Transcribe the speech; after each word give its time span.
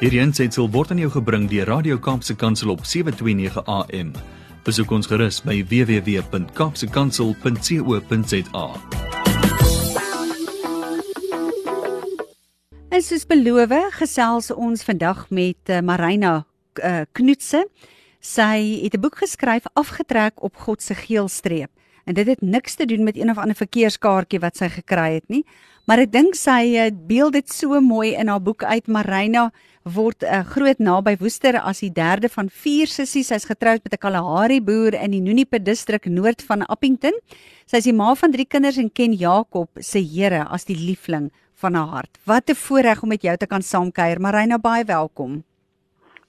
Hierdie 0.00 0.22
aanseit 0.22 0.56
word 0.56 0.94
aan 0.94 1.00
jou 1.02 1.10
gebring 1.12 1.42
deur 1.50 1.66
Radio 1.68 1.98
Kaapse 2.00 2.32
Kansel 2.32 2.70
op 2.72 2.86
7:29 2.88 3.60
AM. 3.68 4.14
Besoek 4.64 4.88
ons 4.96 5.04
gerus 5.06 5.42
by 5.44 5.60
www.kapsekansel.co.za. 5.68 8.66
En 12.88 13.02
soos 13.04 13.28
beloof, 13.28 13.68
gesels 14.00 14.48
ons 14.50 14.82
vandag 14.88 15.28
met 15.28 15.60
uh, 15.68 15.84
Marina 15.84 16.48
uh, 16.80 17.04
Knutse. 17.12 17.68
Sy 18.20 18.80
het 18.80 18.96
'n 18.96 19.00
boek 19.00 19.16
geskryf 19.20 19.64
afgetrek 19.76 20.42
op 20.42 20.56
God 20.56 20.82
se 20.82 20.94
geelstreep. 20.94 21.70
En 22.04 22.14
dit 22.14 22.26
het 22.26 22.40
niks 22.40 22.74
te 22.74 22.86
doen 22.86 23.04
met 23.04 23.16
een 23.16 23.30
of 23.30 23.38
ander 23.38 23.56
verkeerskaartjie 23.56 24.40
wat 24.40 24.56
sy 24.56 24.68
gekry 24.68 25.20
het 25.20 25.28
nie, 25.28 25.44
maar 25.90 26.04
ek 26.04 26.12
dink 26.14 26.36
sy 26.38 26.76
uh, 26.78 26.84
beeld 26.94 27.34
dit 27.34 27.48
so 27.50 27.80
mooi 27.82 28.12
in 28.14 28.28
haar 28.30 28.38
boek 28.38 28.62
uit 28.62 28.86
Marina 28.86 29.48
word 29.82 30.22
'n 30.22 30.30
uh, 30.30 30.44
groot 30.46 30.78
naby 30.78 31.16
Woester 31.18 31.58
as 31.58 31.80
die 31.82 31.90
derde 31.90 32.28
van 32.30 32.46
vier 32.46 32.86
sissies. 32.86 33.32
Sy's 33.34 33.50
getroud 33.50 33.82
met 33.82 33.94
'n 33.94 33.98
Kalahari 33.98 34.60
boer 34.62 34.94
in 34.94 35.10
die 35.10 35.20
Nunipe 35.20 35.58
distrik 35.58 36.06
noord 36.06 36.46
van 36.46 36.62
Appington. 36.70 37.18
Sy 37.66 37.82
is 37.82 37.90
die 37.90 37.92
ma 37.92 38.14
van 38.14 38.30
3 38.30 38.46
kinders 38.46 38.78
en 38.78 38.92
ken 38.92 39.12
Jakob 39.12 39.68
se 39.80 39.98
Here 39.98 40.46
as 40.46 40.64
die 40.64 40.78
liefling 40.78 41.32
van 41.58 41.74
haar 41.74 41.88
hart. 41.88 42.18
Wat 42.24 42.48
'n 42.50 42.54
voorreg 42.54 43.02
om 43.02 43.08
met 43.08 43.22
jou 43.22 43.36
te 43.36 43.46
kan 43.46 43.62
saamkuier. 43.62 44.20
Marina, 44.20 44.58
baie 44.58 44.84
welkom. 44.84 45.42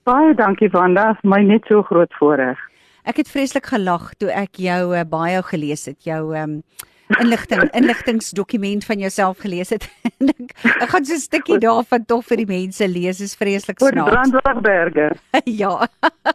Baie 0.04 0.34
dankie 0.34 0.70
Wanda, 0.70 1.20
my 1.24 1.44
net 1.44 1.62
so 1.68 1.84
groot 1.84 2.14
voorreg. 2.18 2.58
Ek 3.06 3.18
het 3.18 3.30
vreeslik 3.30 3.66
gelag 3.66 4.14
toe 4.18 4.30
ek 4.30 4.58
jou 4.58 4.98
uh, 4.98 5.04
baie 5.06 5.42
gelees 5.44 5.86
het, 5.86 6.04
jou 6.04 6.36
um, 6.36 6.64
inligting 7.20 7.64
inligtingsdokument 7.78 8.86
van 8.86 9.00
jouself 9.00 9.42
gelees 9.44 9.70
het. 9.70 9.88
ek, 10.22 10.54
ek 10.82 10.90
gaan 10.94 11.06
so 11.06 11.16
'n 11.16 11.24
stukkie 11.24 11.58
daarvan 11.60 12.06
tog 12.06 12.26
vir 12.30 12.44
die 12.44 12.50
mense 12.50 12.88
lees. 12.88 13.18
Dit 13.18 13.28
is 13.28 13.36
vreeslik 13.36 13.80
snaaks. 13.80 14.12
Brandwagberge. 14.12 15.08
ja. 15.64 15.88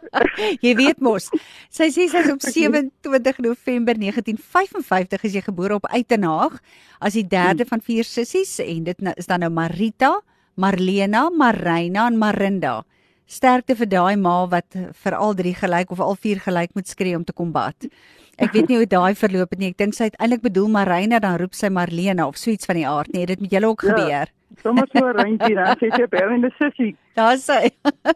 jy 0.65 0.73
weet 0.75 0.99
mos. 0.99 1.29
Sy 1.69 1.89
sê 1.93 2.07
sy 2.11 2.23
is 2.25 2.31
op 2.31 2.41
27 2.41 3.39
November 3.39 3.95
1955 3.95 5.23
is 5.23 5.33
jy 5.33 5.41
gebore 5.41 5.79
op 5.79 5.87
Uitenhaag 5.87 6.59
as 6.99 7.13
die 7.13 7.27
derde 7.27 7.65
van 7.65 7.81
vier 7.81 8.03
sissies 8.03 8.59
en 8.59 8.83
dit 8.83 9.07
is 9.15 9.25
dan 9.29 9.45
nou 9.45 9.49
Marita, 9.53 10.19
Marlena, 10.55 11.29
Marina 11.29 12.07
en 12.07 12.17
Marinda. 12.17 12.83
Sterkte 13.27 13.75
vir 13.75 13.89
daai 13.91 14.15
ma 14.15 14.45
wat 14.47 14.71
vir 14.71 15.15
al 15.15 15.35
drie 15.35 15.53
gelyk 15.53 15.91
of 15.91 15.99
al 15.99 16.15
vier 16.15 16.39
gelyk 16.39 16.71
moet 16.75 16.87
skree 16.87 17.15
om 17.15 17.25
te 17.27 17.35
kombat. 17.35 17.89
Ek 18.37 18.53
weet 18.53 18.67
nie 18.69 18.77
hoe 18.77 18.87
daai 18.89 19.17
verloop 19.17 19.53
het 19.55 19.61
nie. 19.61 19.71
Ek 19.73 19.79
dink 19.81 19.95
sy 19.97 20.11
het 20.11 20.17
eintlik 20.21 20.43
bedoel 20.43 20.67
Marina 20.69 21.17
dan 21.23 21.39
roep 21.41 21.55
sy 21.57 21.71
Marlena 21.73 22.27
of 22.29 22.37
so 22.37 22.51
iets 22.53 22.69
van 22.69 22.77
die 22.77 22.85
aard 22.85 23.09
nie. 23.15 23.25
Dit 23.25 23.41
met 23.41 23.55
julle 23.55 23.71
ook 23.71 23.81
ja, 23.81 23.95
gebeur. 23.95 24.33
Sommige 24.61 24.93
so 24.93 25.13
rentjie 25.17 25.57
dan 25.57 25.79
sê 25.81 25.89
sy 25.95 26.05
by 26.11 26.21
in 26.35 26.45
die 26.45 26.53
sissie. 26.59 26.91
Daar 27.17 27.39
sê. 27.41 27.71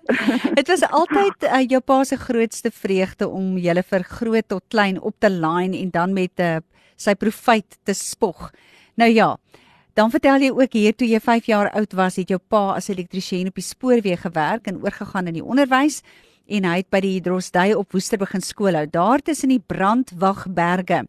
Dit 0.59 0.69
was 0.69 0.86
altyd 0.86 1.47
uh, 1.49 1.64
jou 1.66 1.81
pa 1.81 1.97
se 2.05 2.19
grootste 2.22 2.69
vreugde 2.73 3.27
om 3.27 3.58
julle 3.61 3.83
vir 3.89 4.05
groot 4.14 4.47
tot 4.53 4.64
klein 4.69 5.02
op 5.02 5.17
te 5.17 5.31
line 5.33 5.77
en 5.81 5.89
dan 5.89 6.14
met 6.14 6.38
'n 6.38 6.42
uh, 6.42 6.55
eh, 6.55 6.61
sy 6.95 7.16
profyt 7.16 7.80
te 7.83 7.94
spog. 7.97 8.52
Nou 8.95 9.09
ja. 9.09 9.38
Dan 9.94 10.11
vertel 10.11 10.39
jy 10.39 10.52
ook 10.52 10.73
hier 10.73 10.95
toe 10.95 11.08
jy 11.08 11.19
5 11.19 11.45
jaar 11.45 11.69
oud 11.72 11.94
was, 11.94 12.16
het 12.16 12.30
jou 12.30 12.39
pa 12.39 12.75
as 12.77 12.89
elektriesien 12.89 13.47
op 13.47 13.55
die 13.55 13.64
spoorweë 13.64 14.17
gewerk 14.17 14.67
en 14.67 14.80
oorgegaan 14.83 15.27
in 15.27 15.33
die 15.33 15.44
onderwys 15.44 16.02
en 16.52 16.66
hy 16.68 16.78
het 16.82 16.90
by 16.92 17.00
die 17.04 17.20
Drosdui 17.24 17.72
op 17.80 17.94
Woester 17.96 18.20
begin 18.20 18.44
skoolhou. 18.44 18.84
Daar 18.92 19.24
tussen 19.24 19.54
die 19.54 19.62
Brandwagberge 19.64 21.06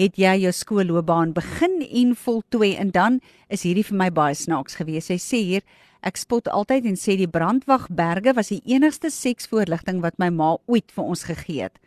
het 0.00 0.20
jy 0.20 0.34
jou 0.42 0.52
skoolloopbaan 0.52 1.34
begin 1.36 1.82
en 1.84 2.14
voltooi 2.16 2.74
en 2.80 2.92
dan 2.94 3.18
is 3.52 3.66
hierdie 3.68 3.84
vir 3.84 3.98
my 4.00 4.08
baie 4.10 4.36
snaaks 4.36 4.78
geweest. 4.80 5.12
Hy 5.12 5.20
sê 5.20 5.42
hier 5.42 5.66
Ek 6.06 6.18
spot 6.20 6.46
altyd 6.52 6.84
en 6.86 6.98
sê 7.00 7.16
die 7.18 7.26
Brandwagberge 7.26 8.36
was 8.36 8.52
die 8.52 8.60
enigste 8.70 9.08
seksvoorligting 9.10 10.02
wat 10.04 10.20
my 10.22 10.28
ma 10.30 10.52
ooit 10.70 10.92
vir 10.94 11.08
ons 11.08 11.24
gegee 11.26 11.64
het. 11.66 11.80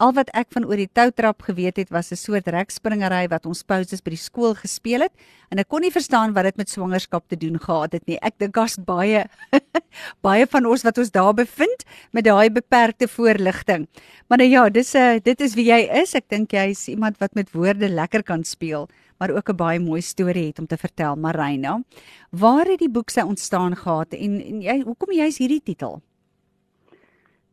Al 0.00 0.14
wat 0.16 0.30
ek 0.32 0.48
van 0.54 0.64
oor 0.64 0.80
die 0.80 0.88
toutrap 0.88 1.42
geweet 1.44 1.76
het 1.76 1.90
was 1.92 2.08
'n 2.10 2.16
soort 2.16 2.46
rekspringery 2.48 3.28
wat 3.28 3.44
ons 3.44 3.62
pouses 3.62 4.00
by 4.00 4.10
die 4.16 4.24
skool 4.28 4.54
gespeel 4.56 5.04
het 5.04 5.12
en 5.52 5.58
ek 5.58 5.68
kon 5.68 5.82
nie 5.82 5.92
verstaan 5.92 6.32
wat 6.32 6.44
dit 6.44 6.56
met 6.56 6.70
swangerskap 6.70 7.28
te 7.28 7.36
doen 7.36 7.60
gehad 7.60 7.92
het 7.92 8.06
nie. 8.06 8.16
Ek 8.22 8.32
dink 8.38 8.54
daar's 8.54 8.78
baie 8.78 9.28
baie 10.26 10.46
van 10.46 10.64
ons 10.64 10.82
wat 10.82 10.96
ons 10.98 11.10
daar 11.10 11.34
bevind 11.34 11.84
met 12.12 12.24
daai 12.24 12.48
beperkte 12.48 13.08
voorligting. 13.08 13.88
Maar 14.28 14.38
nou 14.38 14.48
ja, 14.48 14.70
dis 14.70 14.94
'n 14.94 14.96
eh, 14.96 15.20
dit 15.22 15.40
is 15.40 15.54
wie 15.54 15.68
jy 15.68 15.88
is. 16.02 16.14
Ek 16.14 16.28
dink 16.28 16.50
jy's 16.50 16.88
iemand 16.88 17.18
wat 17.20 17.34
met 17.34 17.52
woorde 17.52 17.88
lekker 17.88 18.22
kan 18.22 18.44
speel, 18.44 18.88
maar 19.18 19.30
ook 19.30 19.50
'n 19.50 19.56
baie 19.56 19.80
mooi 19.80 20.00
storie 20.00 20.46
het 20.46 20.58
om 20.58 20.66
te 20.66 20.78
vertel, 20.78 21.16
Marina. 21.16 21.82
Waar 22.30 22.64
het 22.64 22.78
die 22.78 22.90
boek 22.90 23.10
se 23.10 23.24
ontstaan 23.24 23.76
gehad 23.76 24.14
en, 24.14 24.40
en 24.40 24.62
jy 24.62 24.80
hoekom 24.80 25.12
jy's 25.12 25.38
hierdie 25.38 25.62
titel? 25.62 26.00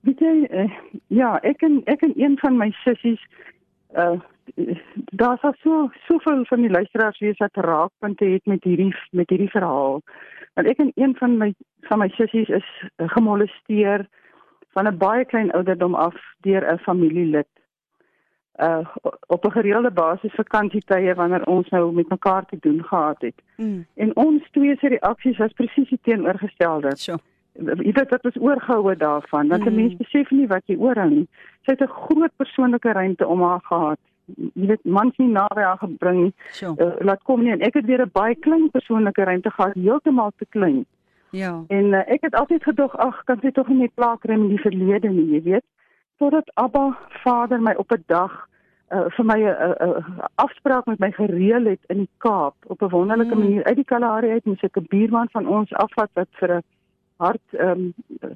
Weet 0.07 0.19
jy, 0.23 0.47
uh, 0.55 0.75
ja, 1.11 1.33
ek 1.43 1.61
en 1.67 1.81
ek 1.91 2.03
en 2.05 2.13
een 2.15 2.37
van 2.39 2.57
my 2.57 2.71
sissies 2.85 3.23
uh 3.95 4.17
daar's 5.19 5.41
al 5.43 5.53
so 5.59 5.89
soveel 6.05 6.45
van 6.47 6.61
die 6.63 6.69
luisteraars 6.69 7.19
wie 7.19 7.33
se 7.35 7.47
raakpunte 7.51 8.25
het 8.25 8.45
met 8.45 8.63
hierdie 8.63 8.95
met 9.11 9.29
hierdie 9.29 9.49
verhaal. 9.51 9.99
Want 10.53 10.67
ek 10.67 10.79
en 10.79 10.91
een 10.95 11.15
van 11.19 11.37
my 11.37 11.49
van 11.89 11.99
my 11.99 12.07
sissies 12.15 12.47
is 12.47 12.69
gemolesteer 12.95 14.07
van 14.71 14.87
'n 14.87 14.97
baie 14.97 15.25
klein 15.25 15.51
ouderdom 15.51 15.95
af 15.95 16.15
deur 16.47 16.63
'n 16.73 16.77
familielid. 16.77 17.51
Uh 18.55 18.87
op 19.27 19.45
'n 19.45 19.51
gereelde 19.51 19.91
basis 19.91 20.33
vakansietye 20.33 21.13
wanneer 21.13 21.45
ons 21.45 21.69
nou 21.69 21.93
met 21.93 22.09
mekaar 22.09 22.45
te 22.45 22.57
doen 22.59 22.83
gehad 22.83 23.21
het. 23.21 23.41
Mm. 23.57 23.85
En 23.95 24.15
ons 24.15 24.49
twee 24.51 24.77
se 24.77 24.87
reaksies 24.87 25.37
was 25.37 25.53
presies 25.53 25.97
teenoorgestelde. 26.01 26.95
So 26.95 27.17
jy 27.57 27.91
weet 27.91 28.09
wat 28.09 28.25
ons 28.25 28.39
oorgehou 28.39 28.89
het 28.89 28.99
daarvan 28.99 29.47
dat 29.47 29.59
'n 29.59 29.69
mm. 29.69 29.75
mens 29.75 29.95
besef 29.95 30.31
nie 30.31 30.47
wat 30.47 30.63
jy 30.65 30.75
oorhou 30.75 31.09
nie. 31.09 31.27
Sy 31.65 31.71
het 31.71 31.81
'n 31.81 31.87
groot 31.87 32.31
persoonlike 32.35 32.91
ruimte 32.91 33.27
om 33.27 33.41
haar 33.41 33.61
gehad. 33.63 33.99
Jy 34.53 34.67
weet 34.67 34.83
mans 34.83 35.17
nie 35.17 35.27
naby 35.27 35.61
haar 35.61 35.77
gebring 35.77 36.33
sure. 36.49 36.85
uh, 36.85 37.05
laat 37.05 37.23
kom 37.23 37.43
nie 37.43 37.51
en 37.51 37.61
ek 37.61 37.73
het 37.73 37.85
weer 37.85 38.01
'n 38.01 38.11
baie 38.13 38.35
klein 38.35 38.69
persoonlike 38.71 39.23
ruimte 39.23 39.51
gehad, 39.51 39.73
heeltemal 39.73 40.31
te 40.37 40.45
klein. 40.49 40.85
Ja. 41.31 41.63
En 41.67 41.85
uh, 41.85 42.01
ek 42.07 42.21
het 42.21 42.35
altyd 42.35 42.63
gedog 42.63 42.97
ag, 42.97 43.23
kan 43.23 43.39
sy 43.41 43.51
tog 43.51 43.67
nie 43.67 43.77
net 43.77 43.93
plaakry 43.93 44.33
in 44.33 44.47
die 44.47 44.61
verlede 44.61 45.09
nie, 45.09 45.31
jy 45.31 45.41
weet. 45.43 45.65
Totdat 46.17 46.51
Abba 46.53 46.97
Vader 47.23 47.61
my 47.61 47.73
op 47.77 47.91
'n 47.91 48.03
dag 48.05 48.47
uh, 48.89 49.05
vir 49.15 49.25
my 49.25 49.39
'n 49.39 49.47
uh, 49.47 49.87
uh, 49.87 50.25
afspraak 50.35 50.85
met 50.85 50.99
my 50.99 51.11
gereël 51.11 51.65
het 51.65 51.79
in 51.87 51.97
die 51.97 52.09
Kaap 52.17 52.55
op 52.67 52.81
'n 52.81 52.89
wonderlike 52.89 53.35
mm. 53.35 53.41
manier 53.41 53.63
uit 53.63 53.75
die 53.75 53.85
Kalahari 53.85 54.29
uit 54.29 54.45
moes 54.45 54.63
ek 54.63 54.77
'n 54.77 54.85
buurman 54.89 55.27
van 55.31 55.47
ons 55.47 55.73
afvat 55.73 56.09
wat 56.13 56.27
vir 56.31 56.57
'n 56.57 56.63
hart 57.17 57.57
ehm 57.57 57.91
um, 58.21 58.35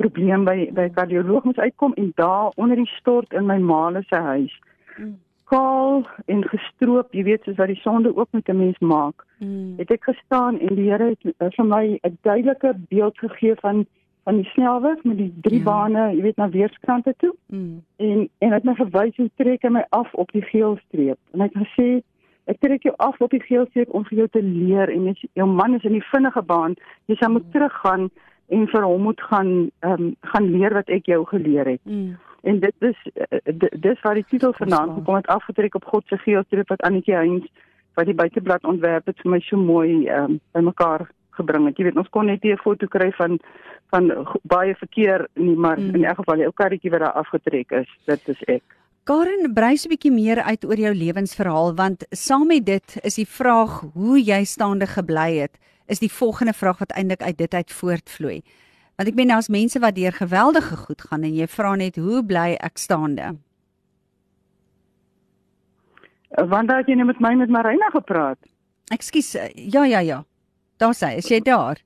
probleem 0.00 0.44
by 0.44 0.70
by 0.76 0.88
kardioloog 0.96 1.44
moet 1.44 1.58
uitkom 1.58 1.92
en 2.00 2.12
daar 2.14 2.52
onder 2.54 2.76
die 2.76 2.92
stort 2.96 3.32
in 3.32 3.46
my 3.46 3.58
ma 3.58 4.02
se 4.08 4.16
huis. 4.16 4.60
Mm. 4.96 5.18
Kaal 5.50 6.06
en 6.26 6.44
gestroop, 6.48 7.12
jy 7.12 7.24
weet 7.26 7.44
soos 7.44 7.58
wat 7.58 7.72
die 7.72 7.80
sonde 7.82 8.12
ook 8.16 8.28
met 8.30 8.48
'n 8.48 8.56
mens 8.56 8.78
maak. 8.78 9.26
Mm. 9.38 9.74
Het 9.76 9.90
ek 9.90 10.04
gestaan 10.04 10.60
en 10.60 10.74
die 10.74 10.90
Here 10.90 11.08
het 11.08 11.24
uh, 11.24 11.50
vir 11.56 11.66
my 11.66 11.98
'n 12.02 12.18
duidelike 12.22 12.74
beeld 12.88 13.18
gegee 13.18 13.54
van 13.54 13.86
van 14.24 14.36
die 14.36 14.50
snelweg 14.52 15.02
met 15.04 15.16
die 15.16 15.34
drie 15.40 15.58
ja. 15.58 15.64
bane, 15.64 16.14
jy 16.14 16.22
weet 16.22 16.36
na 16.36 16.48
weerskante 16.48 17.14
toe. 17.16 17.34
Mm. 17.46 17.84
En 17.96 18.28
en 18.38 18.52
het 18.52 18.64
my 18.64 18.74
gewys 18.74 19.16
hoe 19.16 19.30
trek 19.36 19.62
hy 19.62 19.68
my 19.68 19.84
af 19.88 20.14
op 20.14 20.32
die 20.32 20.42
geelstreep. 20.42 21.18
En 21.32 21.40
hy 21.40 21.48
het 21.52 21.66
gesê 21.66 21.88
ek 22.50 22.58
trek 22.64 22.86
jou 22.88 22.94
af 22.98 23.20
op 23.20 23.30
die 23.30 23.42
geelstreep 23.42 23.92
om 23.94 24.04
vir 24.08 24.22
jou 24.22 24.28
te 24.34 24.42
leer 24.42 24.90
en 24.90 25.06
jy 25.10 25.28
jou 25.38 25.46
man 25.46 25.76
is 25.78 25.86
in 25.88 25.96
die 25.98 26.08
vinnige 26.10 26.42
baan. 26.42 26.74
Jy 27.06 27.16
sal 27.20 27.32
moet 27.36 27.46
teruggaan 27.54 28.08
en 28.50 28.66
vir 28.72 28.86
hom 28.86 29.06
moet 29.08 29.22
gaan 29.30 29.52
ehm 29.86 29.92
um, 29.92 30.10
gaan 30.32 30.50
leer 30.56 30.74
wat 30.74 30.90
ek 30.90 31.06
jou 31.06 31.22
geleer 31.34 31.76
het. 31.76 31.84
Mm. 31.84 32.18
en 32.42 32.60
dit 32.60 32.74
is 32.88 33.00
eh, 33.14 33.38
dis 33.80 34.00
waar 34.00 34.14
die 34.16 34.24
titel 34.28 34.52
vanaand 34.56 34.94
gekom 34.94 35.14
het 35.18 35.26
afgetrek 35.26 35.74
op 35.74 35.84
God 35.84 36.06
se 36.06 36.16
geelstreep 36.16 36.68
wat 36.72 36.80
Annetjie 36.88 37.14
Heinz 37.14 37.46
wat 37.94 38.06
die 38.08 38.14
buiteblad 38.16 38.64
ontwerp 38.64 39.06
het 39.06 39.20
vir 39.20 39.30
my 39.30 39.40
so 39.44 39.56
mooi 39.60 40.06
ehm 40.06 40.24
um, 40.24 40.40
bymekaar 40.56 41.08
gebring 41.36 41.66
het. 41.68 41.78
Jy 41.78 41.84
weet 41.84 42.00
ons 42.00 42.08
kon 42.08 42.26
net 42.26 42.44
'n 42.44 42.56
foto 42.64 42.86
kry 42.86 43.10
van 43.12 43.38
van 43.90 44.10
baie 44.42 44.74
verkeer 44.74 45.26
nie 45.34 45.56
maar 45.56 45.78
mm. 45.78 45.94
in 45.94 46.04
elk 46.04 46.22
geval 46.22 46.36
die 46.36 46.46
ou 46.46 46.54
karretjie 46.54 46.90
wat 46.90 47.00
daar 47.00 47.18
afgetrek 47.22 47.70
is 47.70 47.90
dit 48.06 48.28
is 48.28 48.42
ek 48.46 48.79
Karen, 49.10 49.50
brei 49.54 49.74
'n 49.74 49.90
bietjie 49.90 50.12
meer 50.12 50.38
uit 50.42 50.64
oor 50.64 50.78
jou 50.78 50.94
lewensverhaal 50.94 51.74
want 51.74 52.04
saam 52.10 52.46
met 52.46 52.66
dit 52.66 52.98
is 53.02 53.16
die 53.18 53.26
vraag 53.26 53.80
hoe 53.94 54.20
jy 54.22 54.44
staande 54.44 54.86
gebly 54.86 55.40
het, 55.40 55.58
is 55.86 55.98
die 55.98 56.12
volgende 56.12 56.52
vraag 56.52 56.78
wat 56.78 56.92
eintlik 56.94 57.22
uit 57.22 57.38
dit 57.38 57.54
uit 57.54 57.72
voortvloei. 57.72 58.42
Want 58.96 59.08
ek 59.08 59.14
meen 59.14 59.28
daar's 59.28 59.48
mense 59.48 59.80
wat 59.80 59.94
deur 59.94 60.12
geweldige 60.12 60.76
goed 60.76 61.02
gaan 61.02 61.22
en 61.22 61.34
jy 61.34 61.46
vra 61.46 61.74
net 61.74 61.96
hoe 61.96 62.22
bly 62.22 62.54
ek 62.60 62.78
staande? 62.78 63.34
Want 66.30 66.68
daai 66.68 66.84
jy 66.86 66.94
net 66.94 67.06
met 67.06 67.20
my 67.20 67.34
met 67.34 67.50
Marina 67.50 67.90
gepraat. 67.90 68.38
Ekskuus, 68.94 69.32
ja 69.54 69.84
ja 69.84 69.98
ja. 69.98 70.24
Daar 70.76 70.94
sê, 70.94 71.16
is 71.16 71.26
jy 71.26 71.40
daar? 71.40 71.82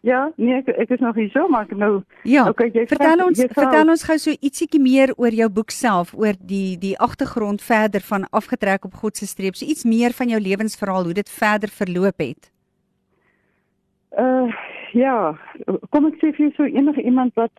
Ja, 0.00 0.32
nee, 0.36 0.54
ek, 0.54 0.68
ek 0.78 0.92
is 0.94 1.00
nog 1.02 1.16
hier 1.18 1.30
so, 1.34 1.48
maar 1.50 1.66
ek 1.66 1.74
nou 1.74 2.02
Ja. 2.22 2.46
Okay, 2.48 2.70
jy 2.70 2.84
vertel 2.86 3.24
ons 3.24 3.40
jy 3.40 3.48
vertel 3.50 3.90
ons 3.90 4.04
gou 4.06 4.16
so 4.22 4.30
ietsiekie 4.30 4.80
meer 4.80 5.10
oor 5.18 5.34
jou 5.34 5.48
boek 5.50 5.74
self, 5.74 6.12
oor 6.14 6.38
die 6.38 6.78
die 6.78 6.94
agtergrond 7.02 7.62
verder 7.62 8.04
van 8.06 8.28
afgetrek 8.30 8.86
op 8.86 8.94
God 9.02 9.18
se 9.18 9.26
streep. 9.26 9.58
So 9.58 9.66
iets 9.66 9.84
meer 9.84 10.14
van 10.14 10.30
jou 10.30 10.38
lewensverhaal, 10.40 11.10
hoe 11.10 11.16
dit 11.18 11.30
verder 11.30 11.72
verloop 11.80 12.22
het. 12.22 12.50
Uh 14.14 14.46
ja, 14.96 15.34
kom 15.92 16.06
ek 16.08 16.20
sê 16.22 16.30
vir 16.30 16.46
jou 16.46 16.52
so 16.56 16.68
enige 16.70 17.02
iemand 17.02 17.34
wat 17.34 17.52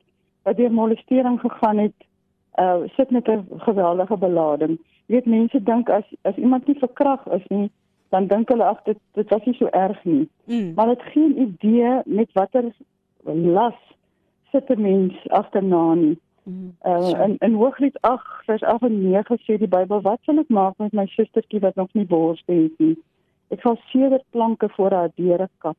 wat 0.47 0.57
deur 0.57 0.71
molestering 0.71 1.41
gegaan 1.43 1.83
het, 1.83 2.07
uh 2.55 2.87
sit 2.95 3.11
met 3.11 3.27
'n 3.27 3.43
geweldige 3.67 4.17
belading. 4.17 4.79
Jy 5.07 5.15
weet 5.15 5.25
mense 5.25 5.63
dink 5.63 5.89
as 5.89 6.07
as 6.23 6.35
iemand 6.35 6.67
nie 6.67 6.79
verkrag 6.79 7.27
is 7.35 7.45
nie, 7.49 7.69
dan 8.09 8.27
dink 8.27 8.49
hulle 8.49 8.63
ag 8.63 8.81
dit 8.83 8.97
dit 9.13 9.29
was 9.29 9.45
nie 9.45 9.55
so 9.57 9.67
erg 9.67 10.03
nie. 10.03 10.29
Mm. 10.45 10.73
Maar 10.75 10.87
dit 10.87 11.01
geen 11.01 11.41
idee 11.41 12.01
met 12.05 12.31
watter 12.33 12.71
las 13.23 13.77
sit 14.51 14.69
'n 14.69 14.81
mens 14.81 15.27
agterna 15.27 15.93
nie. 15.93 16.17
Mm. 16.43 16.75
Uh 16.85 17.25
in 17.25 17.35
in 17.39 17.53
Hooglied 17.53 18.01
8 18.01 18.45
vers 18.45 18.63
8 18.63 18.83
en 18.83 19.01
9 19.09 19.37
sê 19.37 19.57
die 19.57 19.67
Bybel 19.67 20.01
wat 20.01 20.19
sal 20.21 20.39
ek 20.39 20.49
maak 20.49 20.77
met 20.77 20.93
my 20.93 21.05
sustertjie 21.05 21.59
wat 21.59 21.75
nog 21.75 21.93
nie 21.93 22.05
bors 22.05 22.43
het 22.45 22.79
nie? 22.79 22.97
Ek 23.47 23.61
sal 23.61 23.77
sewe 23.91 24.23
planke 24.29 24.69
voor 24.69 24.91
haar 24.91 25.11
deure 25.15 25.49
kap. 25.57 25.77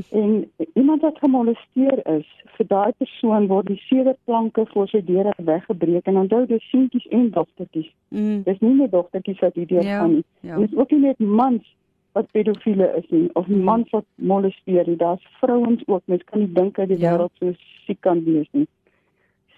En 0.20 0.50
iemand 0.74 1.00
wat 1.02 1.18
gemolesteer 1.18 2.00
is, 2.18 2.26
vir 2.56 2.66
daai 2.66 2.92
persoon 2.96 3.46
word 3.46 3.66
die 3.66 3.80
sewe 3.88 4.16
planke 4.24 4.64
voor 4.72 4.88
sy 4.88 5.00
deure 5.04 5.32
weggebreek 5.36 6.06
en 6.06 6.16
onthou 6.16 6.46
dis 6.46 6.64
seentjies 6.70 7.06
en 7.10 7.30
dogtertjies. 7.30 7.90
Mm. 8.08 8.42
Dis 8.46 8.58
nie 8.60 8.74
net 8.74 8.90
dogtertjies 8.92 9.38
wat 9.44 9.54
hierdeur 9.54 9.82
Ja, 9.84 9.98
gaan 9.98 10.12
nie. 10.14 10.24
ja. 10.40 10.54
En 10.54 10.60
dit 10.60 10.72
is 10.72 10.78
ook 10.78 10.90
nie 10.90 11.00
net 11.00 11.18
mans 11.18 11.74
wat 12.12 12.30
pedofiele 12.30 12.88
is 12.96 13.08
nie 13.08 13.28
of 13.34 13.46
mans 13.48 13.90
wat 13.90 14.04
molesteer 14.14 14.86
nie. 14.86 14.96
Daar's 14.96 15.26
vrouens 15.40 15.82
ook. 15.86 16.02
Mens 16.04 16.24
kan 16.24 16.40
nie 16.40 16.52
dink 16.52 16.76
dat 16.76 16.88
die 16.88 16.98
Ja. 16.98 17.12
wêreld 17.16 17.32
so 17.38 17.52
siek 17.86 18.00
kan 18.00 18.24
wees 18.24 18.48
nie. 18.52 18.66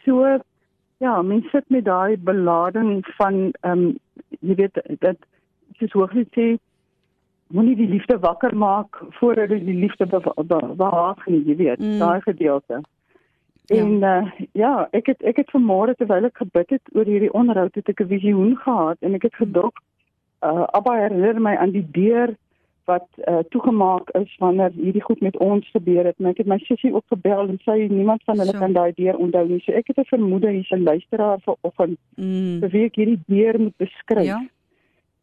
So 0.04 0.38
ja, 0.98 1.22
mens 1.22 1.50
sit 1.50 1.64
met 1.68 1.84
daai 1.84 2.16
belading 2.16 3.06
van 3.18 3.50
ehm 3.60 3.78
um, 3.78 3.98
jy 4.40 4.54
weet 4.54 4.78
dat 5.00 5.16
soos 5.78 5.92
Hooglied 5.92 6.28
sê 6.38 6.56
moenie 7.54 7.76
die 7.78 7.88
liefde 7.88 8.18
wakker 8.18 8.56
maak 8.56 8.98
voordat 9.20 9.50
jy 9.54 9.60
die 9.64 9.80
liefde 9.84 10.06
be 10.10 10.20
be 10.50 10.58
behaag 10.76 11.26
nie, 11.26 11.42
jy 11.46 11.56
weet, 11.56 11.78
Mm. 11.80 11.98
daai 12.02 12.20
gedeelte. 12.20 12.80
Ja. 13.66 13.76
En 13.80 13.92
uh, 14.02 14.30
ja, 14.52 14.88
ek 14.92 15.06
het 15.06 15.22
ek 15.22 15.36
het 15.40 15.50
vanmôre 15.56 15.94
terwyl 15.96 16.24
ek 16.28 16.36
gebid 16.42 16.70
het 16.70 16.82
oor 16.92 17.04
hierdie 17.08 17.32
onderhoud 17.32 17.74
het 17.74 17.88
ek 17.88 18.00
'n 18.00 18.08
visioen 18.08 18.56
gehad 18.56 18.96
en 19.00 19.14
ek 19.14 19.22
het 19.22 19.34
gedog 19.34 19.72
uh 20.44 20.64
Abba 20.76 20.92
herinner 21.00 21.40
my 21.40 21.56
aan 21.56 21.70
die 21.72 21.86
deur 21.92 22.34
wat 22.84 23.06
uh 23.28 23.40
toegemaak 23.48 24.10
is 24.20 24.36
wanneer 24.38 24.70
hierdie 24.76 25.02
goed 25.02 25.20
met 25.20 25.36
ons 25.38 25.70
gebeur 25.72 26.04
het. 26.04 26.14
En 26.18 26.26
ek 26.26 26.36
het 26.38 26.46
my 26.46 26.58
sussie 26.58 26.92
ook 26.94 27.04
gebel 27.08 27.48
en 27.48 27.58
sy 27.64 27.86
niemand 27.90 28.22
van 28.24 28.38
hulle 28.38 28.52
So. 28.52 28.58
kan 28.58 28.72
daai 28.72 28.92
deur 28.94 29.16
onthou 29.16 29.48
nie. 29.48 29.60
So 29.60 29.72
ek 29.72 29.86
het 29.86 29.98
'n 29.98 30.04
vermoede 30.04 30.50
hier's 30.50 30.70
'n 30.70 30.82
luisteraar 30.84 31.38
vanoggend 31.40 31.98
Mm. 32.16 32.60
vir 32.60 32.68
wie 32.68 32.84
ek 32.84 32.94
hierdie 32.96 33.20
deur 33.26 33.60
moet 33.60 33.76
beskryf. 33.76 34.24
Ja. 34.26 34.42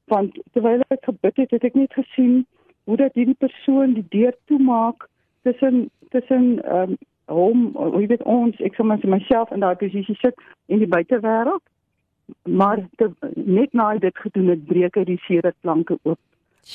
Want 0.05 0.37
terwyl 0.53 0.81
ek 0.87 1.03
gebid 1.03 1.35
het, 1.35 1.51
het 1.51 1.63
ek 1.63 1.73
net 1.73 1.93
gesien 1.93 2.45
hoe 2.83 2.97
dat 2.97 3.13
hierdie 3.13 3.37
persoon 3.39 3.93
die 3.93 4.05
deur 4.09 4.35
toemaak 4.45 5.07
tussen 5.43 5.89
tussen 6.09 6.63
ehm 6.63 6.91
um, 6.91 6.97
hom, 7.31 7.69
hoe 7.73 8.01
jy 8.01 8.07
weet 8.07 8.23
ons, 8.23 8.57
ek 8.59 8.75
sê 8.75 8.83
vir 8.83 9.09
myself 9.09 9.51
in 9.51 9.59
daai 9.63 9.75
posisie 9.75 10.15
sit 10.19 10.35
in 10.67 10.79
die 10.79 10.87
buitewêreld. 10.87 11.63
Maar 12.43 12.81
te, 12.97 13.07
net 13.35 13.73
na 13.73 13.91
hy 13.91 13.99
dit 14.03 14.17
gedoen 14.17 14.49
het, 14.49 14.65
breek 14.65 14.95
hy 14.95 15.03
die 15.03 15.21
sewe 15.27 15.53
planke 15.61 15.97
oop 16.03 16.19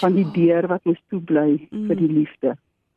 van 0.00 0.14
die 0.16 0.24
deur 0.32 0.66
wat 0.66 0.84
moes 0.84 1.02
toe 1.10 1.20
bly 1.20 1.68
Mm. 1.70 1.86
vir 1.86 1.96
die 1.96 2.08
liefde. 2.08 2.56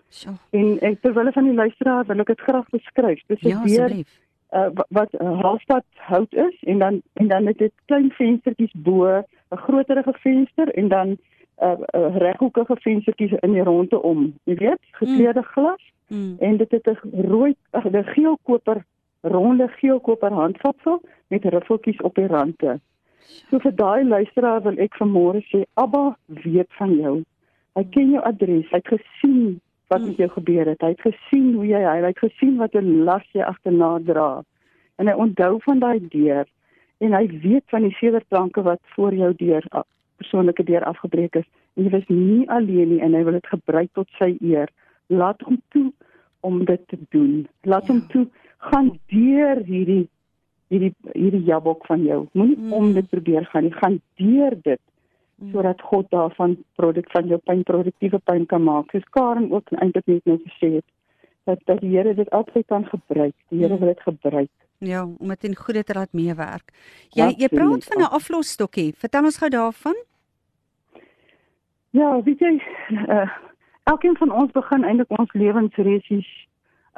So. 0.09 0.29
En 0.51 0.79
ek 0.81 1.01
terwyl 1.01 1.31
van 1.31 1.43
die 1.45 1.53
luisteraar 1.53 2.05
wil 2.05 2.19
ek 2.19 2.27
dit 2.27 2.39
graag 2.41 2.69
beskryf. 2.69 3.19
Dis 3.27 3.43
'n 3.43 3.49
Ja, 3.49 3.63
deur 3.63 3.85
asseblief. 3.85 4.19
Uh, 4.53 4.67
wa- 4.73 4.85
wat 4.89 5.13
uh, 5.13 5.41
halfpad 5.41 5.83
hout 5.95 6.33
is 6.33 6.63
en 6.63 6.79
dan 6.79 7.01
en 7.13 7.27
dan 7.27 7.45
het 7.45 7.57
dit 7.57 7.71
klein 7.85 8.11
venstertjies 8.11 8.71
bo, 8.73 9.05
'n 9.51 9.57
groterige 9.57 10.13
venster 10.13 10.73
en 10.75 10.87
dan 10.87 11.07
'n 11.07 11.17
uh, 11.63 11.71
uh, 11.95 12.15
reghoekige 12.17 12.75
venstertjies 12.79 13.31
in 13.39 13.51
die 13.51 13.63
ronde 13.63 14.01
om. 14.01 14.33
Jy 14.43 14.55
weet, 14.55 14.79
gekleurde 14.91 15.43
glas 15.43 15.81
Mm. 16.09 16.35
en 16.39 16.57
dit 16.57 16.71
het 16.71 16.87
'n 16.87 17.21
rooi 17.21 17.55
ag 17.71 17.83
'n 17.85 18.03
geelkoper 18.03 18.85
ronde 19.21 19.67
geelkoper 19.67 20.31
handvatsel 20.31 21.01
met 21.27 21.43
riffeltjies 21.45 22.01
op 22.01 22.15
die 22.15 22.27
rande. 22.27 22.79
So 23.49 23.59
vir 23.59 23.75
daai 23.75 24.03
luisteraar 24.07 24.61
wil 24.61 24.77
ek 24.77 24.95
vanmôre 24.95 25.41
sê 25.51 25.63
Abba 25.73 26.17
weet 26.25 26.73
van 26.77 26.95
jou. 26.95 27.23
Hy 27.75 27.83
ken 27.89 28.09
jou 28.11 28.23
adres. 28.23 28.69
Hy 28.71 28.77
het 28.81 28.87
gesien 28.87 29.61
wat 29.89 30.05
met 30.05 30.17
jou 30.17 30.29
gebeur 30.29 30.65
het. 30.69 30.81
Hy 30.81 30.87
het 30.93 31.01
gesien 31.01 31.53
hoe 31.57 31.65
jy 31.67 31.81
hy 31.81 31.97
het 32.05 32.19
gesien 32.21 32.57
wat 32.61 32.75
'n 32.75 33.03
las 33.03 33.25
jy 33.33 33.41
agterna 33.41 33.99
dra. 34.05 34.43
En 34.97 35.07
hy 35.07 35.13
onthou 35.13 35.59
van 35.65 35.79
daai 35.79 35.99
deur 36.09 36.45
en 36.99 37.13
hy 37.13 37.27
weet 37.41 37.63
van 37.71 37.81
die 37.81 37.95
sewe 37.99 38.21
planke 38.27 38.61
wat 38.61 38.79
voor 38.95 39.13
jou 39.13 39.33
deur 39.35 39.63
persoonlike 40.17 40.63
deur 40.63 40.83
afgebreek 40.83 41.35
is. 41.35 41.47
En 41.75 41.83
jy 41.83 41.89
was 41.89 42.07
nie 42.07 42.49
alleen 42.49 42.89
nie 42.89 43.01
en 43.01 43.13
hy 43.13 43.23
wil 43.23 43.33
dit 43.33 43.47
gebruik 43.47 43.89
tot 43.93 44.07
sy 44.19 44.37
eer. 44.41 44.69
Laat 45.07 45.41
hom 45.41 45.61
toe 45.69 45.91
om 46.41 46.65
dit 46.65 46.87
te 46.87 46.97
doen. 47.09 47.47
Laat 47.63 47.87
Ja. 47.87 47.93
hom 47.93 48.07
toe 48.07 48.27
gaan 48.57 48.99
deur 49.07 49.63
hierdie 49.65 50.07
hierdie 50.69 50.93
hierdie 51.13 51.43
jabok 51.43 51.85
van 51.85 52.03
jou. 52.03 52.27
Moenie 52.33 52.57
Mm. 52.57 52.65
mm. 52.65 52.73
om 52.73 52.93
dit 52.93 53.09
probeer 53.09 53.45
gaan 53.45 53.63
nie. 53.63 53.73
Gaan 53.73 54.01
deur 54.15 54.53
dit 54.61 54.79
Mm. 55.39 55.51
sodat 55.51 55.81
God 55.81 56.09
daarvan 56.09 56.57
produk 56.75 57.11
van 57.11 57.27
jou 57.27 57.39
pyn 57.43 57.63
produktiewe 57.63 58.19
pyn 58.19 58.45
kan 58.45 58.63
maak. 58.63 58.91
Soos 58.91 59.03
Karen 59.09 59.51
ook 59.51 59.71
eintlik 59.71 60.05
net 60.05 60.25
nou 60.25 60.37
gesê 60.37 60.73
het 60.73 60.85
dat 61.43 61.59
dat 61.65 61.79
die 61.79 61.97
Here 61.97 62.13
dit 62.13 62.29
altyd 62.29 62.65
kan 62.65 62.85
gebruik. 62.85 63.33
Die 63.49 63.59
Here 63.59 63.73
Mm. 63.73 63.79
wil 63.79 63.87
dit 63.87 64.01
gebruik. 64.01 64.49
Ja, 64.77 65.03
om 65.03 65.27
dit 65.27 65.43
in 65.43 65.55
goeie 65.55 65.83
te 65.83 65.93
laat 65.93 66.13
meewerk. 66.13 66.71
Jy 67.09 67.23
jy 67.23 67.43
Absoluut, 67.43 67.51
praat 67.51 67.83
van 67.83 68.01
'n 68.01 68.13
aflosstokkie. 68.19 68.93
Vertel 68.97 69.23
ons 69.23 69.37
gou 69.37 69.49
daarvan. 69.49 69.95
Ja, 71.89 72.21
weet 72.23 72.39
jy, 72.39 72.61
uh, 72.89 73.29
elkeen 73.83 74.17
van 74.17 74.31
ons 74.31 74.51
begin 74.51 74.83
eintlik 74.83 75.19
ons 75.19 75.33
lewensresies 75.33 76.47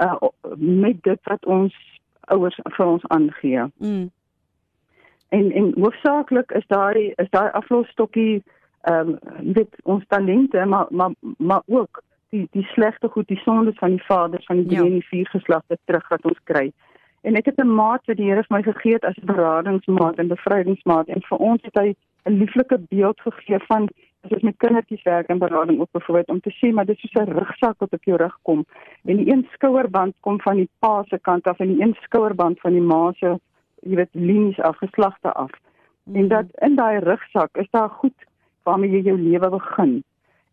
uh 0.02 0.16
met 0.58 1.04
dit 1.04 1.20
wat 1.24 1.46
ons 1.46 1.76
ouers 2.20 2.60
vir 2.64 2.86
ons 2.86 3.08
aangee. 3.08 3.66
Mm. 3.78 4.12
En 5.32 5.52
en 5.52 5.74
hoofsaaklik 5.80 6.52
is 6.52 6.68
daai 6.68 7.14
is 7.16 7.30
daai 7.30 7.50
aflosstokkie 7.60 8.44
ehm 8.82 9.10
um, 9.10 9.20
jy 9.40 9.54
weet 9.54 9.76
ons 9.84 10.04
talente 10.08 10.66
maar 10.66 10.88
maar 10.90 11.14
maar 11.38 11.62
ook 11.66 12.02
die 12.30 12.48
die 12.52 12.66
slegte 12.74 13.08
goed, 13.08 13.28
die 13.28 13.42
sondes 13.44 13.78
van 13.78 13.96
die 13.96 14.06
vaders 14.06 14.46
van 14.46 14.64
die 14.64 14.72
Ja. 14.72 14.78
drie 14.78 14.92
en 14.92 15.00
die 15.00 15.08
vier 15.10 15.28
geslagte 15.28 15.78
terug 15.86 16.08
wat 16.10 16.26
ons 16.26 16.40
kry. 16.44 16.72
En 17.22 17.36
ek 17.36 17.46
het 17.46 17.60
'n 17.64 17.76
maat 17.76 18.06
wat 18.06 18.18
die 18.18 18.30
Here 18.30 18.44
vir 18.44 18.58
my 18.58 18.64
gegee 18.64 18.94
het 18.94 19.06
as 19.06 19.20
beradingsmaat 19.24 20.16
en 20.16 20.28
bevrydingsmaat 20.28 21.08
en 21.08 21.22
vir 21.30 21.38
ons 21.38 21.62
het 21.62 21.76
hy 21.80 21.96
'n 22.26 22.38
lieflike 22.38 22.78
beeld 22.90 23.22
gegee 23.22 23.60
van 23.68 23.90
as 24.24 24.32
ons 24.32 24.42
met 24.42 24.58
kindertjies 24.58 25.04
werk 25.04 25.28
en 25.28 25.40
berading 25.40 25.80
ook 25.80 25.92
byvoorbeeld 25.92 26.30
om 26.30 26.40
te 26.40 26.54
sê 26.60 26.74
maar 26.74 26.86
dit 26.86 26.98
is 27.04 27.12
soos 27.12 27.28
'n 27.28 27.38
rugsak 27.40 27.80
wat 27.80 27.94
op 27.94 28.04
jou 28.04 28.18
rug 28.18 28.38
kom 28.42 28.66
en 29.06 29.18
die 29.18 29.32
een 29.34 29.48
skouerband 29.54 30.16
kom 30.20 30.42
van 30.42 30.56
die 30.56 30.70
pa 30.80 31.04
se 31.08 31.20
kant 31.20 31.48
af 31.48 31.60
en 31.60 31.68
die 31.68 31.82
een 31.82 31.96
skouerband 32.02 32.60
van 32.60 32.72
die 32.72 32.82
ma 32.82 33.12
se 33.12 33.40
jy 33.82 33.96
weet 33.96 34.14
linies 34.14 34.60
af 34.60 34.78
geslagte 34.78 35.34
af. 35.34 35.52
En 36.14 36.28
dat 36.28 36.46
in 36.60 36.76
daai 36.76 37.00
rugsak 37.00 37.58
is 37.58 37.70
daar 37.70 37.90
goed 37.90 38.26
waarmee 38.64 38.90
jy 38.90 39.02
jou 39.02 39.18
lewe 39.22 39.50
begin. 39.50 40.04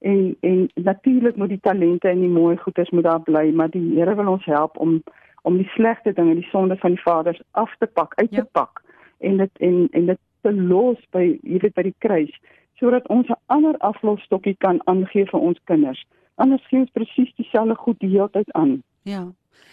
En 0.01 0.37
en 0.41 0.71
natuurlik 0.75 1.37
moet 1.37 1.49
die 1.49 1.61
talente 1.61 2.09
en 2.09 2.21
die 2.21 2.29
mooi 2.29 2.57
goeders 2.57 2.91
moet 2.91 3.05
daar 3.05 3.21
bly, 3.21 3.51
maar 3.55 3.71
die 3.71 3.95
Here 3.97 4.15
wil 4.15 4.27
ons 4.29 4.45
help 4.45 4.77
om 4.77 5.03
om 5.43 5.57
die 5.57 5.69
slegte 5.69 6.13
dinge, 6.13 6.35
die 6.35 6.49
sondes 6.51 6.79
van 6.79 6.91
die 6.91 7.03
vaders 7.03 7.41
af 7.51 7.77
te 7.79 7.87
pak, 7.87 8.13
uit 8.15 8.31
Ja. 8.31 8.43
te 8.43 8.49
pak 8.53 8.83
en 9.19 9.37
dit 9.37 9.51
en 9.59 9.89
en 9.91 10.07
dit 10.07 10.19
te 10.41 10.53
los 10.53 10.99
by 11.11 11.39
jy 11.43 11.59
weet 11.59 11.75
by 11.75 11.83
die 11.83 11.95
kruis 11.99 12.41
sodat 12.79 13.09
ons 13.09 13.29
'n 13.29 13.37
ander 13.47 13.77
aflosstokkie 13.79 14.57
kan 14.59 14.81
aangee 14.85 15.27
vir 15.27 15.41
ons 15.41 15.59
kinders. 15.65 16.07
Anders 16.35 16.67
gee 16.69 16.79
ons 16.81 16.91
presies 16.91 17.35
dieselfde 17.35 17.75
goed 17.75 17.99
die 17.99 18.09
hele 18.09 18.31
tyd 18.31 18.53
aan. 18.53 18.83
Ja. 19.03 19.27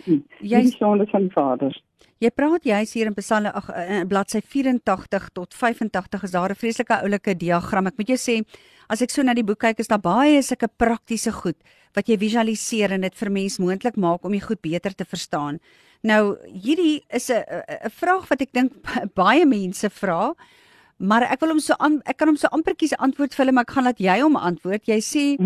Hm. 0.06 0.20
Jy 0.40 0.62
Die 0.62 0.68
sondes 0.68 1.10
van 1.10 1.22
die 1.22 1.32
vaders. 1.32 1.84
Jy 2.24 2.32
praat 2.32 2.64
juis 2.64 2.94
hier 2.96 3.10
in 3.10 3.16
Psalme 3.18 3.52
ag 3.52 3.70
in 3.86 4.08
bladsy 4.08 4.42
84 4.42 5.30
tot 5.36 5.54
85 5.54 6.24
is 6.24 6.32
daar 6.32 6.52
'n 6.52 6.56
vreeslike 6.56 7.02
oulike 7.04 7.36
diagram. 7.38 7.88
Ek 7.88 7.98
moet 7.98 8.08
jou 8.08 8.18
sê 8.18 8.46
as 8.90 9.02
ek 9.02 9.10
so 9.10 9.22
na 9.24 9.34
die 9.34 9.44
boek 9.44 9.60
kyk 9.60 9.80
is 9.80 9.88
daar 9.88 10.00
baie 10.02 10.42
sulke 10.42 10.68
praktiese 10.68 11.32
goed 11.32 11.58
wat 11.96 12.08
jy 12.08 12.18
visualiseer 12.18 12.92
en 12.92 13.02
dit 13.02 13.16
vir 13.16 13.30
mens 13.32 13.58
moontlik 13.58 13.98
maak 13.98 14.24
om 14.26 14.32
die 14.32 14.42
goed 14.42 14.62
beter 14.62 14.94
te 14.94 15.06
verstaan. 15.06 15.60
Nou 16.04 16.38
hierdie 16.48 17.04
is 17.10 17.30
'n 17.30 17.44
'n 17.86 17.90
vraag 17.90 18.30
wat 18.30 18.42
ek 18.42 18.54
dink 18.54 18.72
baie 19.16 19.46
mense 19.46 19.90
vra. 19.90 20.34
Maar 20.98 21.24
ek 21.24 21.42
wil 21.42 21.50
hom 21.50 21.60
so 21.60 21.74
aan 21.80 22.02
ek 22.06 22.18
kan 22.18 22.28
hom 22.28 22.38
so 22.38 22.48
ampertjies 22.48 22.94
antwoord 22.98 23.34
vir 23.34 23.46
hulle, 23.46 23.52
maar 23.52 23.66
ek 23.68 23.72
gaan 23.72 23.84
laat 23.84 24.00
jy 24.00 24.22
hom 24.22 24.36
antwoord. 24.36 24.88
Jy 24.88 25.00
sê 25.00 25.38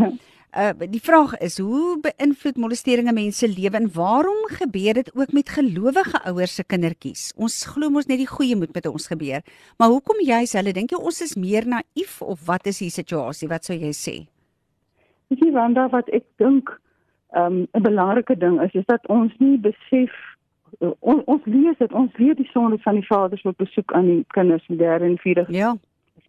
Uh 0.57 0.73
die 0.89 1.01
vraag 1.01 1.35
is 1.45 1.59
hoe 1.61 1.99
beïnvloed 2.01 2.57
molestering 2.57 3.07
'n 3.09 3.13
mens 3.13 3.37
se 3.37 3.47
lewe 3.47 3.77
en 3.77 3.89
waarom 3.93 4.41
gebeur 4.49 4.93
dit 4.93 5.11
ook 5.15 5.31
met 5.31 5.49
gelowige 5.49 6.23
ouers 6.25 6.55
se 6.55 6.63
kindertjies? 6.63 7.33
Ons 7.37 7.65
glo 7.65 7.89
mos 7.89 8.05
net 8.05 8.17
die 8.17 8.27
goeie 8.27 8.55
moet 8.55 8.73
met 8.73 8.85
ons 8.85 9.07
gebeur. 9.07 9.41
Maar 9.77 9.89
hoekom 9.89 10.17
juist 10.25 10.53
hulle 10.53 10.73
dink 10.73 10.89
jy 10.89 10.97
ons 10.97 11.21
is 11.21 11.35
meer 11.35 11.67
naïef 11.67 12.21
of 12.21 12.45
wat 12.45 12.65
is 12.65 12.79
die 12.79 12.89
situasie? 12.89 13.47
Wat 13.47 13.63
sou 13.65 13.77
jy 13.77 13.93
sê? 13.93 14.25
Weet 15.27 15.39
jy 15.39 15.51
Wanda 15.51 15.87
wat 15.89 16.09
ek 16.09 16.25
dink 16.37 16.79
um, 17.35 17.67
'n 17.73 17.81
belangrike 17.81 18.37
ding 18.37 18.61
is 18.61 18.73
is 18.73 18.85
dat 18.85 19.07
ons 19.07 19.33
nie 19.37 19.57
besef 19.57 20.11
uh, 20.79 20.91
on, 20.99 21.21
ons 21.25 21.45
lees 21.45 21.77
dit 21.77 21.93
ons 21.93 22.17
leer 22.17 22.35
die 22.35 22.49
sonde 22.51 22.77
van 22.77 22.95
die 22.95 23.05
vaders 23.05 23.41
wat 23.41 23.57
besoek 23.57 23.93
aan 23.93 24.05
die 24.05 24.25
kinders 24.27 24.65
in 24.67 24.77
derde 24.77 25.05
en 25.05 25.17
vierde 25.17 25.45
Ja. 25.49 25.77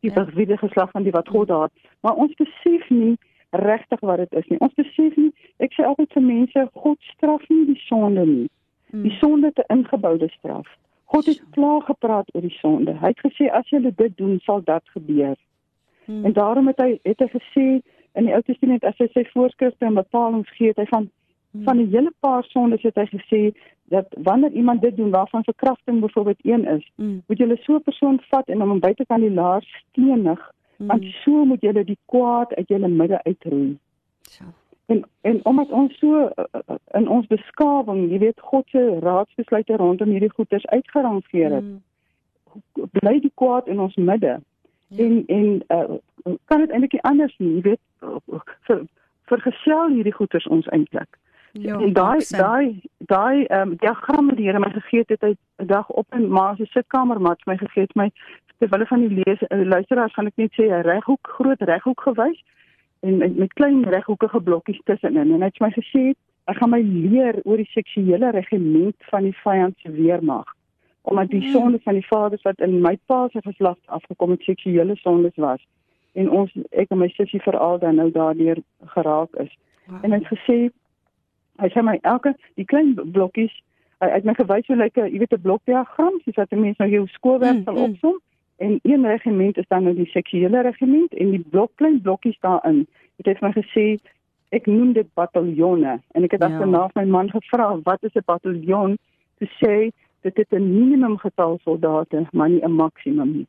tipe 0.01 0.27
ja. 0.47 0.57
geslag 0.57 0.91
van 0.91 1.03
die 1.03 1.13
wat 1.13 1.29
God 1.29 1.49
haat 1.49 1.73
maar 2.01 2.15
ons 2.15 2.35
besef 2.35 2.91
nie 2.91 3.19
regtig 3.51 4.01
wat 4.01 4.17
dit 4.17 4.33
is 4.33 4.47
nie 4.47 4.59
ons 4.59 4.75
besef 4.75 5.17
nie 5.17 5.33
ek 5.59 5.75
sê 5.75 5.85
altyd 5.85 6.13
vir 6.13 6.23
mense, 6.23 6.69
God 6.75 6.99
straf 7.15 7.49
nie 7.49 7.67
die 7.67 7.83
sonde 7.87 8.27
nie. 8.27 8.49
Mm. 8.91 9.03
Die 9.03 9.17
sonde 9.21 9.53
'n 9.57 9.77
ingeboude 9.77 10.29
straf. 10.29 10.67
God 11.05 11.27
het 11.27 11.43
klaar 11.51 11.83
gepraat 11.83 12.35
oor 12.35 12.43
die 12.43 12.59
sonde. 12.61 12.93
Hy 12.93 13.07
het 13.07 13.21
gesê 13.27 13.51
as 13.51 13.69
julle 13.69 13.93
dit 13.97 14.17
doen, 14.17 14.41
sal 14.41 14.63
dat 14.65 14.83
gebeur. 14.95 15.37
Mm. 16.07 16.25
En 16.25 16.33
daarom 16.33 16.67
het 16.67 16.79
hy 16.79 16.99
het 17.03 17.19
hy 17.19 17.29
gesê 17.29 17.67
in 18.15 18.25
die 18.25 18.35
Ou 18.35 18.43
Testament 18.43 18.85
as 18.85 18.99
hy 18.99 19.09
sy 19.13 19.25
voorskrifte 19.25 19.85
en 19.85 19.95
bepalinge 19.95 20.47
gee, 20.57 20.69
het 20.69 20.77
hy 20.77 20.87
van 20.87 21.11
Mm. 21.53 21.65
van 21.65 21.77
'n 21.77 21.91
hele 21.91 22.13
paar 22.21 22.45
sondes 22.45 22.83
het 22.83 22.95
hy 22.95 23.07
gesê 23.07 23.59
dat 23.85 24.07
wanneer 24.23 24.53
iemand 24.53 24.81
dit 24.81 24.97
doen 24.97 25.11
waarvan 25.11 25.45
verkrachting 25.45 26.01
byvoorbeeld 26.01 26.39
een 26.43 26.65
is, 26.67 26.91
Mm. 26.97 27.23
moet 27.27 27.39
jy 27.39 27.57
so 27.57 27.75
'n 27.75 27.83
persoon 27.83 28.21
vat 28.21 28.49
en 28.49 28.61
hom 28.61 28.81
buitekant 28.81 29.21
die 29.21 29.31
laar 29.31 29.63
stenig, 29.89 30.53
want 30.87 31.03
Mm. 31.03 31.11
so 31.23 31.45
moet 31.45 31.61
jy 31.63 31.73
die 31.85 31.99
kwaad 32.07 32.55
uit 32.55 32.69
jou 32.69 32.89
midde 32.89 33.23
uitroei. 33.23 33.79
So. 34.23 34.45
En 34.87 35.05
en 35.21 35.45
omdat 35.45 35.69
ons 35.71 35.99
so 35.99 36.31
uh, 36.37 36.77
in 36.93 37.09
ons 37.09 37.27
beskawing, 37.27 38.11
jy 38.11 38.19
weet 38.19 38.41
God 38.41 38.69
se 38.69 38.99
raadsbesluite 39.01 39.77
rondom 39.77 40.09
hierdie 40.09 40.33
goeters 40.33 40.67
uitgerangeer 40.67 41.53
het, 41.53 41.65
Mm. 41.65 41.83
bly 42.91 43.21
die 43.21 43.33
kwaad 43.35 43.67
in 43.67 43.81
ons 43.81 43.95
midde. 43.95 44.41
Ja. 44.89 45.05
En 45.05 45.25
en 45.27 45.63
uh, 45.69 46.35
kan 46.45 46.61
dit 46.61 46.71
eintlik 46.71 46.99
anders 47.01 47.35
nie, 47.39 47.55
jy 47.55 47.61
weet 47.61 47.81
vir 48.67 48.87
vergesel 49.25 49.89
hierdie 49.89 50.15
goeters 50.15 50.47
ons 50.47 50.67
eintlik. 50.67 51.19
Ja. 51.53 51.79
en 51.81 51.93
daai 51.93 52.19
daai 52.29 52.81
daai 52.99 53.45
ehm 53.45 53.69
um, 53.71 53.77
diagramme 53.77 54.35
die 54.35 54.47
Here 54.47 54.59
my 54.59 54.71
gegee 54.71 54.99
het, 54.99 55.09
het 55.09 55.21
hy 55.21 55.35
'n 55.63 55.67
dag 55.67 55.89
op 55.89 56.07
in 56.15 56.29
ma 56.29 56.55
se 56.55 56.67
sitkamermat 56.67 57.43
vir 57.43 57.53
my 57.53 57.59
gegee 57.59 57.83
het 57.83 57.95
my 57.95 58.11
terwyl 58.61 58.85
van 58.87 59.03
die 59.07 59.23
lees 59.25 59.41
uh, 59.49 59.61
luisteraars 59.75 60.15
gaan 60.15 60.27
ek 60.31 60.37
net 60.37 60.53
sê 60.59 60.69
'n 60.69 60.83
reghoek 60.87 61.27
groot 61.37 61.61
reghoek 61.73 62.01
gewys 62.07 62.41
en 63.01 63.17
met, 63.17 63.37
met 63.37 63.53
klein 63.59 63.85
reghoekige 63.85 64.41
blokkies 64.41 64.81
tussenin 64.85 65.33
en 65.35 65.41
hy 65.41 65.49
het 65.49 65.61
my 65.61 65.71
gesê 65.77 66.13
ek 66.47 66.57
gaan 66.61 66.71
my 66.71 66.81
leer 66.83 67.41
oor 67.45 67.57
die 67.57 67.71
seksuele 67.73 68.31
regiment 68.37 68.97
van 69.11 69.23
die 69.29 69.37
vyand 69.45 69.77
se 69.83 69.91
weermag 69.91 70.45
omdat 71.03 71.31
die 71.31 71.41
Mm. 71.47 71.53
sondes 71.53 71.83
van 71.83 71.95
die 71.95 72.07
vaders 72.07 72.43
wat 72.43 72.61
in 72.61 72.81
my 72.83 72.99
pa 73.07 73.29
se 73.33 73.41
geslag 73.43 73.77
afgekom 73.87 74.31
het 74.31 74.43
seksuele 74.43 74.97
sondes 74.97 75.37
was 75.37 75.61
en 76.15 76.29
ons 76.31 76.51
ek 76.73 76.91
en 76.91 76.99
my 76.99 77.09
sussie 77.09 77.41
veral 77.43 77.79
dan 77.79 77.95
nou 77.97 78.11
daardeur 78.11 78.59
geraak 78.87 79.35
is 79.37 79.53
Wow. 79.87 80.05
en 80.05 80.13
hy 80.13 80.19
het 80.19 80.29
gesê 80.39 80.71
hy 81.59 81.69
sê 81.69 81.83
my 81.83 81.99
elke 82.03 82.35
die 82.57 82.65
klein 82.65 82.95
blokkies 82.95 83.53
hy 84.01 84.09
het 84.11 84.25
my 84.25 84.35
gewys 84.35 84.67
hoe 84.67 84.77
lyk 84.77 84.97
'n 84.99 85.09
jy 85.13 85.19
weet 85.19 85.33
'n 85.33 85.41
blokdiagram 85.43 86.21
soos 86.25 86.37
wat 86.37 86.53
'n 86.53 86.61
mens 86.61 86.79
nou 86.79 86.89
jou 86.91 87.07
skoolwerk 87.07 87.57
Mm, 87.57 87.65
sal 87.65 87.75
mm. 87.75 87.97
En 88.61 88.79
een 88.83 89.07
regiment 89.07 89.57
is 89.57 89.69
dan 89.69 89.83
nou 89.89 89.95
die 89.97 90.11
seksuele 90.13 90.63
regiment 90.63 91.15
en 91.15 91.31
die 91.31 91.45
blok 91.53 91.71
klein 91.81 92.01
blokkies 92.05 92.39
daarin 92.47 92.87
het 93.17 93.27
hy 93.31 93.35
vir 93.39 93.47
my 93.49 93.53
gesê 93.57 93.85
ek 94.59 94.67
noem 94.67 94.93
dit 94.99 95.09
bataljonne 95.21 95.95
en 96.15 96.25
ek 96.27 96.33
het 96.37 96.41
Ja. 96.45 96.47
agterna 96.51 96.89
vir 96.93 97.03
my 97.03 97.07
man 97.17 97.31
gevra 97.31 97.69
wat 97.85 98.03
is 98.09 98.15
'n 98.15 98.27
bataljon? 98.27 98.99
Te 99.39 99.47
sê 99.61 99.91
dit 100.23 100.37
het 100.37 100.53
'n 100.53 100.69
minimum 100.81 101.17
getal 101.19 101.59
soldate 101.65 102.27
maar 102.33 102.51
nie 102.51 102.63
'n 102.65 102.73
maksimum 102.73 103.33
nie. 103.33 103.47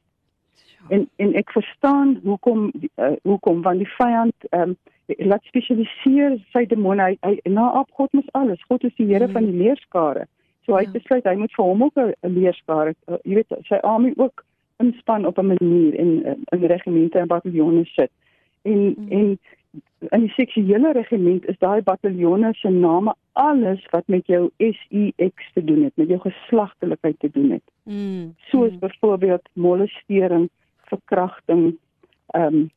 En 0.89 1.09
en 1.17 1.33
ek 1.33 1.51
verstaan 1.51 2.19
hoekom 2.23 2.71
uh, 2.95 3.11
hoekom 3.23 3.61
want 3.61 3.77
die 3.77 3.93
vyand 3.97 4.33
ehm 4.49 4.69
um, 4.69 4.75
laat 5.17 5.43
spesialiseer 5.43 6.37
sy 6.53 6.65
demone. 6.65 7.01
Hy, 7.03 7.17
hy 7.21 7.49
na 7.51 7.79
op 7.79 7.89
God 7.91 8.13
mos 8.13 8.31
alles. 8.31 8.63
God 8.67 8.83
is 8.83 8.95
die 8.95 9.05
Here 9.07 9.27
Mm. 9.27 9.31
van 9.31 9.45
die 9.45 9.57
leerskare. 9.63 10.25
So 10.65 10.73
hy 10.73 10.79
het 10.79 10.93
Ja. 10.93 10.99
besluit 10.99 11.23
hy 11.25 11.35
moet 11.35 11.51
vir 11.55 11.65
hom 11.65 11.83
ook 11.83 11.97
'n 11.97 12.13
leerskare 12.33 12.93
uh, 13.07 13.17
jy 13.23 13.33
weet 13.35 13.51
sy 13.67 13.75
army 13.75 14.13
ook 14.17 14.43
inspan 14.81 15.25
op 15.25 15.37
'n 15.37 15.45
manier 15.53 15.95
en 15.99 16.11
uh, 16.25 16.31
in 16.59 16.65
regimente 16.65 17.19
en 17.19 17.27
bataljonne 17.27 17.85
sit 17.85 18.11
en 18.61 18.95
Mm. 18.97 19.07
en 19.09 19.39
in 20.09 20.19
die 20.19 20.33
seksuele 20.35 20.91
regiment 20.91 21.45
is 21.45 21.57
daai 21.57 21.81
bataljonne 21.81 22.53
se 22.53 22.69
name 22.69 23.13
alles 23.33 23.85
wat 23.89 24.03
met 24.07 24.27
jou 24.27 24.49
SEX 24.57 25.51
te 25.53 25.63
doen 25.63 25.83
het 25.83 25.95
met 25.95 26.07
jou 26.07 26.19
geslagtelikheid 26.19 27.19
te 27.19 27.29
doen 27.31 27.49
het 27.51 27.63
Mm. 27.83 28.35
soos 28.37 28.71
Mm. 28.71 28.79
byvoorbeeld 28.79 29.49
molestering, 29.53 30.49
verkrachting, 30.85 31.77
ehm 32.33 32.55
um, 32.55 32.69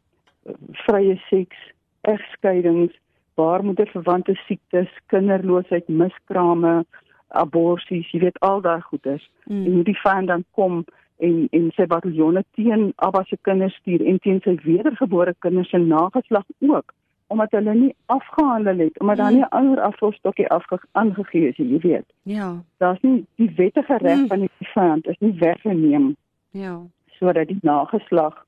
vrye 0.73 1.17
seks, 1.31 1.57
egskeidings, 2.01 2.93
baarmoederverwante 3.35 4.35
siektes, 4.47 4.89
kinderloosheid, 5.07 5.89
miskrame, 5.89 6.85
aborsies, 7.29 8.11
jy 8.13 8.21
weet 8.21 8.39
al 8.41 8.61
daai 8.61 8.81
goeders. 8.81 9.31
En 9.47 9.63
Mm. 9.63 9.73
hoe 9.73 9.85
die 9.85 9.99
vyand 10.01 10.27
dan 10.27 10.45
kom 10.51 10.85
en 11.18 11.49
en 11.52 11.71
sy 11.76 11.87
bataljonne 11.87 12.44
teen 12.54 12.92
Abba 12.97 13.25
se 13.25 13.37
kinders 13.42 13.75
stuur 13.80 14.02
en 14.06 14.18
teen 14.18 14.40
sy 14.44 14.56
wedergebore 14.64 15.35
kinders 15.38 15.71
se 15.71 15.78
nageslag 15.78 16.44
ook 16.61 16.92
omdat 17.28 17.50
hulle 17.50 17.75
nie 17.75 17.94
afgehandel 18.06 18.78
het 18.78 19.00
omdat 19.00 19.16
daar 19.16 19.30
Mm. 19.30 19.37
nie 19.37 19.44
'n 19.44 19.49
ander 19.50 19.80
aflosstokkie 19.80 20.49
afge 20.49 20.78
aangegee 20.92 21.49
is 21.49 21.56
jy 21.56 21.78
weet 21.80 22.04
Ja. 22.23 22.62
daar's 22.78 23.00
nie 23.02 23.25
die 23.37 23.50
wettige 23.56 23.97
reg 23.99 24.18
Mm. 24.18 24.26
van 24.28 24.40
die 24.40 24.50
vyand 24.75 25.06
is 25.06 25.16
nie 25.21 25.33
weggeneem 25.38 26.16
Ja. 26.50 26.80
sodat 27.18 27.49
die 27.49 27.59
nageslag 27.62 28.44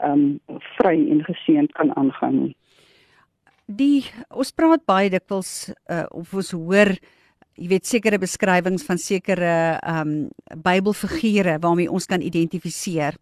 ehm 0.00 0.12
um, 0.12 0.40
vry 0.76 1.10
en 1.10 1.24
geseënd 1.24 1.72
kan 1.72 1.96
aangaan 1.96 2.42
nie. 2.42 2.56
Die 3.66 4.04
ons 4.30 4.52
praat 4.52 4.84
baie 4.86 5.10
dikwels 5.10 5.72
uh, 5.90 6.04
of 6.10 6.32
ons 6.34 6.50
hoor 6.56 6.94
jy 7.58 7.68
weet 7.72 7.86
sekere 7.86 8.18
beskrywings 8.22 8.86
van 8.86 8.98
sekere 9.02 9.52
ehm 9.82 10.08
um, 10.08 10.28
Bybelfigure 10.64 11.58
waarmee 11.60 11.90
ons 11.90 12.06
kan 12.06 12.22
identifiseer. 12.22 13.18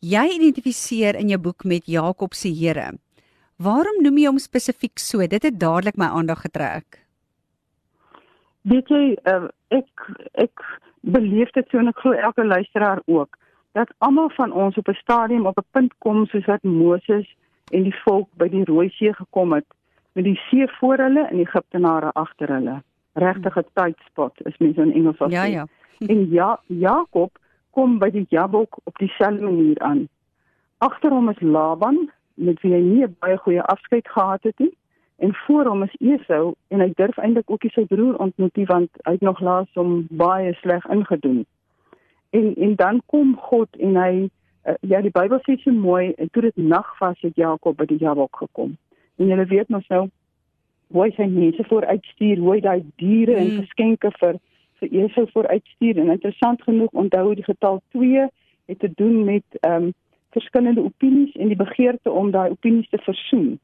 Jy 0.00 0.24
identifiseer 0.36 1.16
in 1.20 1.28
jou 1.28 1.38
boek 1.40 1.64
met 1.64 1.86
Jakob 1.86 2.34
se 2.34 2.48
Here. 2.48 2.92
Waarom 3.56 4.02
noem 4.02 4.18
jy 4.18 4.26
hom 4.28 4.38
spesifiek 4.38 4.98
so? 5.00 5.24
Dit 5.26 5.44
het 5.44 5.60
dadelik 5.60 5.96
my 5.96 6.10
aandag 6.12 6.42
getrek. 6.44 7.00
Weet 8.68 8.88
jy, 8.90 9.16
uh, 9.30 9.48
ek 9.70 10.08
ek 10.34 10.64
beleef 11.06 11.52
dit 11.54 11.68
so 11.70 11.78
en 11.78 11.88
ek 11.88 12.00
glo 12.02 12.12
elke 12.12 12.44
luisteraar 12.44 13.00
ook 13.06 13.36
dat 13.78 13.92
almal 13.98 14.30
van 14.34 14.52
ons 14.52 14.76
op 14.76 14.88
'n 14.88 14.98
stadium 15.00 15.46
op 15.46 15.58
'n 15.58 15.70
punt 15.70 15.92
kom 15.98 16.26
soos 16.26 16.44
wat 16.44 16.62
Moses 16.62 17.26
en 17.70 17.82
die 17.82 17.98
volk 18.04 18.28
by 18.36 18.48
die 18.48 18.64
Rooi 18.64 18.88
See 18.90 19.12
gekom 19.12 19.52
het 19.52 19.66
met 20.12 20.24
die 20.24 20.40
see 20.50 20.66
voor 20.78 20.96
hulle 20.96 21.26
en 21.28 21.38
Egiptenare 21.38 22.10
agter 22.12 22.48
hulle. 22.48 22.82
Regtig 23.16 23.56
'n 23.56 23.64
tight 23.72 23.98
spot 24.06 24.34
is 24.44 24.56
mense 24.58 24.80
in 24.80 24.92
Engels 24.92 25.16
sal 25.16 25.30
Ja 25.30 25.44
ja. 25.44 25.66
En 26.12 26.30
ja, 26.30 26.60
Jakob 26.66 27.38
kom 27.70 27.98
by 27.98 28.10
die 28.10 28.26
Jabok 28.28 28.76
op 28.84 28.98
dieselfde 28.98 29.44
manier 29.44 29.78
aan. 29.78 30.08
Agter 30.78 31.10
hom 31.10 31.28
is 31.28 31.40
Laban 31.40 32.10
met 32.34 32.60
wie 32.60 32.72
hy 32.74 32.80
nie 32.84 33.08
baie 33.08 33.36
goeie 33.40 33.62
afskeid 33.62 34.08
gehad 34.08 34.42
het 34.42 34.58
nie. 34.58 34.72
En 35.16 35.34
voor 35.34 35.64
hom 35.64 35.82
is 35.82 35.96
Esau 36.00 36.54
en 36.68 36.80
hy 36.84 36.90
durf 36.96 37.16
eintlik 37.16 37.50
ook 37.50 37.62
nie 37.64 37.72
sy 37.72 37.86
broer 37.88 38.18
ontmoet 38.20 38.56
nie 38.60 38.66
want 38.68 38.90
hy 39.08 39.16
het 39.16 39.24
nog 39.24 39.40
laas 39.40 39.68
hom 39.80 40.06
baie 40.10 40.52
sleg 40.60 40.84
ingedoen. 40.92 41.46
En 42.36 42.52
en 42.54 42.74
dan 42.76 43.00
kom 43.06 43.36
God 43.48 43.80
en 43.80 43.96
hy 43.96 44.12
uh, 44.68 44.74
ja 44.80 45.00
die 45.00 45.14
Bybel 45.14 45.40
sê 45.46 45.56
so 45.62 45.72
mooi 45.72 46.12
en 46.20 46.28
toe 46.32 46.44
dit 46.48 46.56
nag 46.56 46.92
was 47.00 47.16
het 47.24 47.36
Jakob 47.40 47.80
by 47.80 47.88
die 47.88 48.00
Jabok 48.04 48.36
gekom. 48.44 48.76
En 49.16 49.32
julle 49.32 49.48
weet 49.48 49.72
mos 49.72 49.88
nou 49.88 50.06
hoe 50.92 51.02
hy 51.02 51.10
sy 51.16 51.26
mense 51.26 51.64
vooruitstuur, 51.64 52.38
hoe 52.38 52.52
hy 52.54 52.60
daai 52.60 52.82
diere 52.96 53.32
mm. 53.32 53.38
en 53.38 53.46
Mm. 53.54 53.60
geskenke 53.64 54.10
vir 54.20 54.38
vir 54.80 54.88
Esau 54.92 55.26
vooruitstuur 55.32 55.98
en 55.98 56.10
interessant 56.10 56.62
genoeg 56.62 56.90
onthou 56.92 57.34
die 57.34 57.44
getal 57.44 57.82
2 57.92 58.28
het 58.66 58.78
te 58.78 58.90
doen 58.94 59.24
met 59.24 59.44
ehm 59.60 59.82
um, 59.82 59.92
verskillende 60.36 60.82
opinies 60.84 61.32
en 61.36 61.48
die 61.48 61.56
begeerte 61.56 62.10
om 62.10 62.30
daai 62.30 62.50
opinies 62.50 62.88
te 62.90 62.98
versoen. 62.98 63.58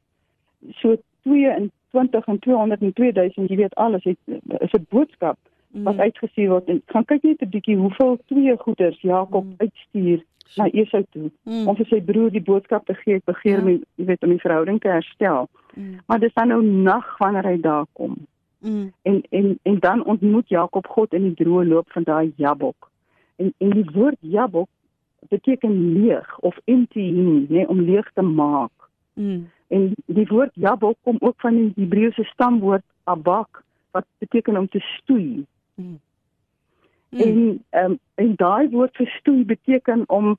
So 0.80 0.96
22 1.24 2.26
en 2.26 2.38
200 2.38 2.80
en 2.80 2.92
2000, 2.92 3.48
jy 3.50 3.56
weet 3.56 3.74
alles 3.74 4.04
het 4.04 4.16
is 4.60 4.72
'n 4.72 4.86
boodskap 4.88 5.38
wat 5.72 5.94
Mm. 5.94 6.00
uitgestuur 6.00 6.48
word 6.48 6.68
en 6.68 6.82
gaan 6.86 7.04
kyk 7.04 7.22
net 7.22 7.42
'n 7.42 7.48
bietjie 7.50 7.76
hoeveel 7.76 8.18
twee 8.26 8.56
goeders 8.56 9.00
Jakob 9.00 9.44
Mm. 9.44 9.54
uitstuur 9.56 10.22
na 10.56 10.66
Esau 10.72 11.04
toe 11.10 11.30
Mm. 11.44 11.68
om 11.68 11.76
vir 11.76 11.86
sy 11.86 12.00
broer 12.00 12.30
die 12.30 12.40
boodskap 12.42 12.86
te 12.86 12.94
gee, 12.94 13.14
ek 13.14 13.24
begeer 13.24 13.58
Ja. 13.58 13.64
my, 13.64 13.80
jy 13.96 14.04
weet 14.04 14.22
om 14.22 14.28
die 14.30 14.38
verhouding 14.40 14.80
te 14.80 14.88
herstel. 14.88 15.48
Mm. 15.52 15.61
Maar 16.06 16.20
dis 16.20 16.34
dan 16.34 16.48
nou 16.48 16.62
nag 16.64 17.18
wanneer 17.18 17.44
hy 17.44 17.60
daar 17.60 17.86
kom. 17.92 18.16
Mm. 18.58 18.92
En 19.02 19.22
en 19.30 19.58
en 19.62 19.78
dan 19.78 20.04
ontmoet 20.04 20.48
Jakob 20.48 20.86
God 20.86 21.12
in 21.12 21.22
die 21.22 21.44
droë 21.44 21.66
loop 21.66 21.90
van 21.90 22.02
daai 22.02 22.32
Jabok. 22.36 22.90
En 23.36 23.54
en 23.58 23.70
die 23.70 23.88
woord 23.92 24.16
Jabok 24.20 24.68
beteken 25.28 25.92
leeg 25.92 26.38
of 26.38 26.58
empty, 26.64 27.10
nê, 27.10 27.46
nee, 27.48 27.68
om 27.68 27.80
leeg 27.80 28.10
te 28.14 28.22
maak. 28.22 28.88
Mm. 29.14 29.48
En 29.66 29.92
die 30.06 30.26
woord 30.26 30.50
Jabok 30.54 30.96
kom 31.02 31.16
ook 31.20 31.40
van 31.40 31.54
die 31.54 31.72
Hebreëse 31.76 32.24
stamwoord 32.24 32.84
abak 33.04 33.64
wat 33.90 34.06
beteken 34.18 34.56
om 34.56 34.68
te 34.68 34.80
stoei. 34.80 35.44
Mm. 35.74 36.00
En 37.10 37.64
ehm 37.70 37.90
um, 37.90 37.98
en 38.14 38.34
daai 38.36 38.68
woord 38.68 38.96
vir 38.96 39.08
stoei 39.18 39.44
beteken 39.44 40.04
om 40.06 40.36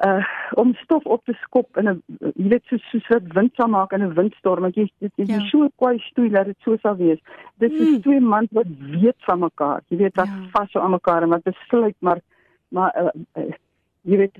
uh 0.00 0.24
om 0.54 0.74
stof 0.74 1.04
op 1.04 1.24
te 1.24 1.32
skop 1.32 1.76
in 1.76 1.88
'n 1.88 2.02
jy 2.36 2.48
weet 2.48 2.64
so 2.64 2.76
soos 2.76 3.08
wat 3.08 3.32
wind 3.34 3.54
sal 3.54 3.68
maak 3.68 3.92
in 3.92 4.02
'n 4.02 4.14
windstorm. 4.14 4.64
Ek 4.64 4.74
jy 4.74 4.90
dit 4.98 5.12
is 5.16 5.28
Ja. 5.28 5.40
so 5.40 5.68
kwai 5.76 5.98
stoei 5.98 6.28
dat 6.30 6.46
dit 6.46 6.56
so 6.64 6.76
sal 6.76 6.96
wees. 6.96 7.18
Dit 7.58 7.72
is 7.72 7.88
Mm. 7.88 8.00
twee 8.02 8.20
mans 8.20 8.48
wat 8.50 8.66
weet 8.78 9.16
van 9.18 9.38
mekaar. 9.38 9.82
Jy 9.88 9.96
weet 9.96 10.16
wat 10.16 10.26
ja. 10.26 10.48
vas 10.52 10.70
so 10.70 10.80
aan 10.80 10.90
mekaar 10.90 11.22
en 11.22 11.28
wat 11.28 11.42
besluit 11.42 11.96
maar 12.00 12.20
maar 12.68 12.92
uh, 13.02 13.42
uh, 13.42 13.52
jy 14.02 14.16
weet 14.16 14.36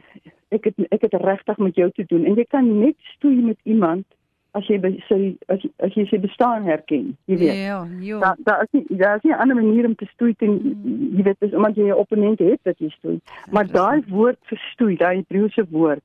ek 0.49 0.65
het 0.65 0.75
ek 0.91 1.01
het 1.03 1.13
regtig 1.15 1.57
met 1.59 1.75
jou 1.75 1.91
te 1.91 2.05
doen 2.07 2.25
en 2.25 2.35
jy 2.35 2.45
kan 2.49 2.79
net 2.79 2.97
stoei 2.99 3.43
met 3.43 3.59
iemand 3.63 4.05
as 4.53 4.67
jy 4.69 4.79
sy 5.09 5.19
as, 5.49 5.65
as 5.79 5.95
jy 5.97 6.05
sy 6.11 6.19
bestaan 6.21 6.67
herken, 6.69 7.13
jy 7.31 7.39
weet. 7.41 7.57
Ja, 7.57 7.79
ja. 8.01 8.19
Daar 8.21 8.37
daar 8.45 8.63
is 8.67 8.73
nie 8.77 8.99
daar 8.99 9.17
is 9.17 9.23
nie 9.23 9.33
'n 9.33 9.41
ander 9.41 9.57
manier 9.57 9.87
om 9.87 9.95
te 9.95 10.09
stoei 10.13 10.35
teen 10.35 10.61
mm. 10.63 11.17
jy 11.17 11.23
weet 11.23 11.41
dis 11.41 11.55
omdat 11.55 11.77
jy 11.77 11.89
'n 11.89 12.03
opponent 12.05 12.39
het 12.39 12.61
dat 12.63 12.79
jy 12.79 12.89
stoei. 12.89 13.21
Maar 13.51 13.67
daai 13.67 14.05
woord 14.09 14.39
vir 14.43 14.61
stoei, 14.73 14.97
daai 14.97 15.17
Hebreëse 15.17 15.65
woord 15.71 16.03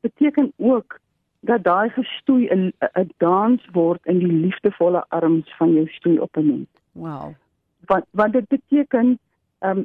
beteken 0.00 0.52
ook 0.56 1.00
dat 1.40 1.64
daai 1.64 1.88
gestoei 1.88 2.48
'n 2.50 2.72
'n 2.80 3.10
dans 3.18 3.60
word 3.72 4.00
in 4.04 4.18
die 4.18 4.32
liefdevolle 4.32 5.04
arms 5.08 5.54
van 5.56 5.72
jou 5.72 5.86
stoei 5.86 6.18
opponent. 6.18 6.68
Wow. 6.92 7.34
Want 7.86 8.04
want 8.10 8.32
dit 8.32 8.48
beteken 8.48 9.18
um, 9.60 9.84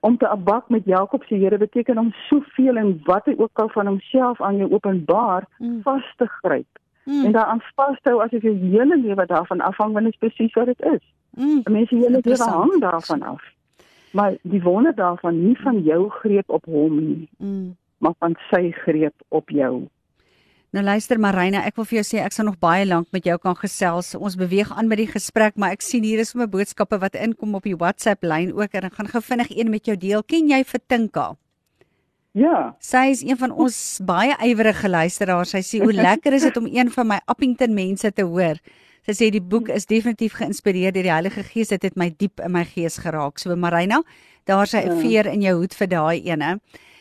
om 0.00 0.16
te 0.16 0.28
abak 0.28 0.68
met 0.68 0.84
Jakob 0.84 1.22
se 1.24 1.34
Here 1.34 1.58
beteken 1.58 1.98
om 1.98 2.12
soveel 2.12 2.76
en 2.76 3.00
wat 3.04 3.24
hy 3.24 3.34
ook 3.36 3.58
al 3.58 3.68
van 3.68 3.86
homself 3.86 4.40
aan 4.40 4.56
jou 4.56 4.70
openbaar 4.72 5.48
mm. 5.58 5.82
vas 5.82 6.14
te 6.16 6.26
gryp. 6.26 6.78
Mm. 7.10 7.24
En 7.24 7.32
daaraan 7.32 7.62
vashou 7.74 8.22
asof 8.22 8.42
jou 8.42 8.54
hele 8.54 8.96
lewe 9.00 9.26
daarvan 9.26 9.60
afhang 9.60 9.92
want 9.92 10.04
dit 10.04 10.14
is 10.14 10.22
presies 10.22 10.52
wat 10.54 10.66
dit 10.66 10.80
is. 10.94 11.04
Mm. 11.30 11.60
Mense 11.64 11.94
hele 11.94 12.20
lewe 12.22 12.44
hang 12.44 12.80
daarvan 12.80 13.22
af. 13.22 13.42
Maar 14.10 14.34
die 14.42 14.62
wonder 14.62 14.94
daarvan 14.94 15.46
nie 15.46 15.56
van 15.60 15.82
jou 15.82 16.08
greep 16.10 16.50
op 16.50 16.64
hom 16.64 17.00
nie, 17.04 17.28
mm. 17.38 17.76
maar 17.98 18.14
van 18.18 18.36
sy 18.50 18.70
greep 18.70 19.14
op 19.28 19.50
jou. 19.50 19.88
Nou 20.70 20.84
luister 20.84 21.18
Marina, 21.18 21.64
ek 21.66 21.74
wil 21.80 21.86
vir 21.90 21.96
jou 21.98 22.06
sê 22.06 22.22
ek 22.22 22.34
sal 22.34 22.46
nog 22.46 22.58
baie 22.62 22.86
lank 22.86 23.08
met 23.10 23.26
jou 23.26 23.34
kan 23.42 23.56
gesels. 23.58 24.12
Ons 24.14 24.38
beweeg 24.38 24.70
aan 24.70 24.86
met 24.86 25.02
die 25.02 25.10
gesprek, 25.10 25.56
maar 25.58 25.74
ek 25.74 25.82
sien 25.82 26.06
hier 26.06 26.22
is 26.22 26.30
sommer 26.30 26.46
boodskappe 26.50 26.98
wat 27.02 27.18
inkom 27.18 27.58
op 27.58 27.66
die 27.66 27.74
WhatsApp 27.74 28.22
lyn 28.22 28.52
ook 28.54 28.78
en 28.78 28.86
ek 28.86 28.98
gaan 28.98 29.10
gou 29.10 29.22
vinnig 29.32 29.50
een 29.50 29.70
met 29.70 29.90
jou 29.90 29.98
deel. 29.98 30.22
Ken 30.22 30.46
jy 30.50 30.62
Vertinka? 30.62 31.32
Ja. 32.32 32.76
Sy 32.78 33.08
is 33.10 33.22
een 33.26 33.38
van 33.38 33.50
ons 33.50 33.98
baie 34.06 34.36
ywerige 34.46 34.88
luisteraars. 34.88 35.50
Sy 35.56 35.62
sê 35.66 35.80
hoe 35.82 35.94
lekker 36.08 36.36
is 36.36 36.46
dit 36.46 36.60
om 36.60 36.68
een 36.70 36.90
van 36.94 37.06
my 37.06 37.18
Appington 37.26 37.74
mense 37.74 38.12
te 38.12 38.26
hoor. 38.26 38.60
Sy 39.06 39.16
sê 39.16 39.30
die 39.32 39.42
boek 39.42 39.70
is 39.72 39.88
definitief 39.90 40.36
geïnspireer 40.38 40.92
deur 40.94 41.08
die 41.08 41.14
Heilige 41.14 41.42
Gees. 41.48 41.72
Dit 41.72 41.88
het 41.88 41.96
my 41.98 42.10
diep 42.12 42.42
in 42.44 42.52
my 42.54 42.64
gees 42.68 43.00
geraak. 43.02 43.40
So 43.40 43.56
Marina, 43.56 44.02
daar's 44.46 44.74
'n 44.74 44.86
ja. 44.86 45.00
veer 45.00 45.26
in 45.26 45.42
jou 45.42 45.56
hoed 45.58 45.74
vir 45.74 45.88
daai 45.88 46.22
ene. 46.24 46.60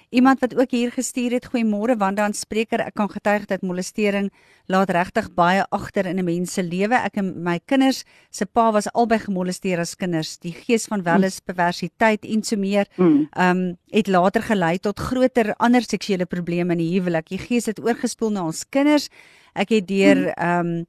Iemand 0.09 0.39
wat 0.39 0.55
ook 0.57 0.71
hier 0.71 0.91
gestuur 0.91 1.31
het, 1.31 1.45
goeiemôre 1.45 1.93
Wanda 1.97 2.23
aan 2.25 2.33
spreker. 2.33 2.81
Ek 2.81 2.95
kan 2.97 3.11
getuig 3.11 3.43
dat 3.45 3.61
molestering 3.61 4.31
laat 4.65 4.89
regtig 4.89 5.27
baie 5.37 5.61
agter 5.69 6.05
in 6.09 6.17
'n 6.17 6.25
mens 6.25 6.53
se 6.53 6.63
lewe. 6.63 6.95
Ek 6.95 7.17
en 7.17 7.43
my 7.43 7.59
kinders 7.65 8.03
se 8.29 8.45
pa 8.45 8.71
was 8.71 8.91
albei 8.93 9.19
gemolesteer 9.19 9.79
as 9.79 9.95
kinders. 9.95 10.37
Die 10.37 10.53
gees 10.53 10.85
van 10.85 11.03
welis 11.03 11.39
perversiteit 11.39 12.25
en 12.25 12.43
so 12.43 12.57
meer, 12.57 12.87
mm. 12.95 13.27
ehm 13.31 13.57
um, 13.57 13.77
het 13.91 14.07
later 14.07 14.41
gelei 14.41 14.79
tot 14.79 14.99
groter 14.99 15.53
ander 15.57 15.81
seksuele 15.81 16.25
probleme 16.25 16.71
in 16.71 16.79
die 16.79 16.99
huwelik. 16.99 17.29
Die 17.29 17.37
gees 17.37 17.65
het 17.65 17.79
oorgespoel 17.79 18.31
na 18.31 18.45
ons 18.45 18.65
kinders. 18.69 19.09
Ek 19.53 19.69
het 19.69 19.87
deur 19.87 20.17
mm. 20.17 20.33
ehm 20.35 20.67
um, 20.67 20.85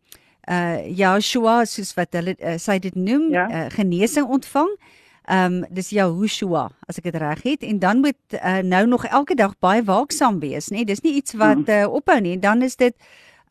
uh 0.51 0.97
Joshua 0.97 1.65
soos 1.65 1.95
wat 1.95 2.13
hulle 2.13 2.37
uh, 2.39 2.57
sy 2.59 2.79
dit 2.79 2.95
noem, 2.95 3.31
ja. 3.31 3.49
uh, 3.51 3.67
genesing 3.69 4.27
ontvang. 4.27 4.71
Ehm 5.31 5.61
um, 5.63 5.67
dis 5.71 5.93
Yahushua 5.95 6.65
as 6.91 6.99
ek 6.99 7.05
dit 7.07 7.17
reg 7.23 7.43
het 7.47 7.63
en 7.63 7.79
dan 7.79 8.01
moet 8.03 8.19
uh, 8.35 8.59
nou 8.67 8.87
nog 8.91 9.05
elke 9.07 9.37
dag 9.39 9.53
baie 9.63 9.83
waaksaam 9.87 10.41
wees, 10.43 10.73
nê? 10.75 10.83
Dis 10.83 11.05
nie 11.05 11.13
iets 11.21 11.37
wat 11.39 11.71
uh, 11.71 11.85
ophou 11.87 12.19
nie. 12.21 12.35
Dan 12.43 12.67
is 12.67 12.75
dit 12.77 12.97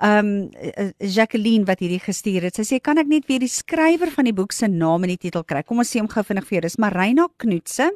ehm 0.03 0.27
um, 0.27 0.91
Jacqueline 0.99 1.63
wat 1.69 1.79
hierdie 1.79 2.01
gestuur 2.03 2.49
het. 2.49 2.59
Sy 2.59 2.67
sê 2.67 2.81
kan 2.83 2.99
ek 2.99 3.07
net 3.07 3.31
weer 3.31 3.39
die 3.39 3.51
skrywer 3.51 4.11
van 4.11 4.27
die 4.27 4.35
boek 4.35 4.51
se 4.51 4.67
naam 4.67 5.07
en 5.07 5.13
die 5.15 5.21
titel 5.23 5.47
kry? 5.47 5.63
Kom 5.63 5.79
ons 5.79 5.95
sê 5.95 6.03
hom 6.03 6.11
gou 6.11 6.23
vinnig 6.27 6.51
vir 6.51 6.59
jou. 6.59 6.65
Dis 6.67 6.79
Marina 6.83 7.29
Knoetse 7.39 7.89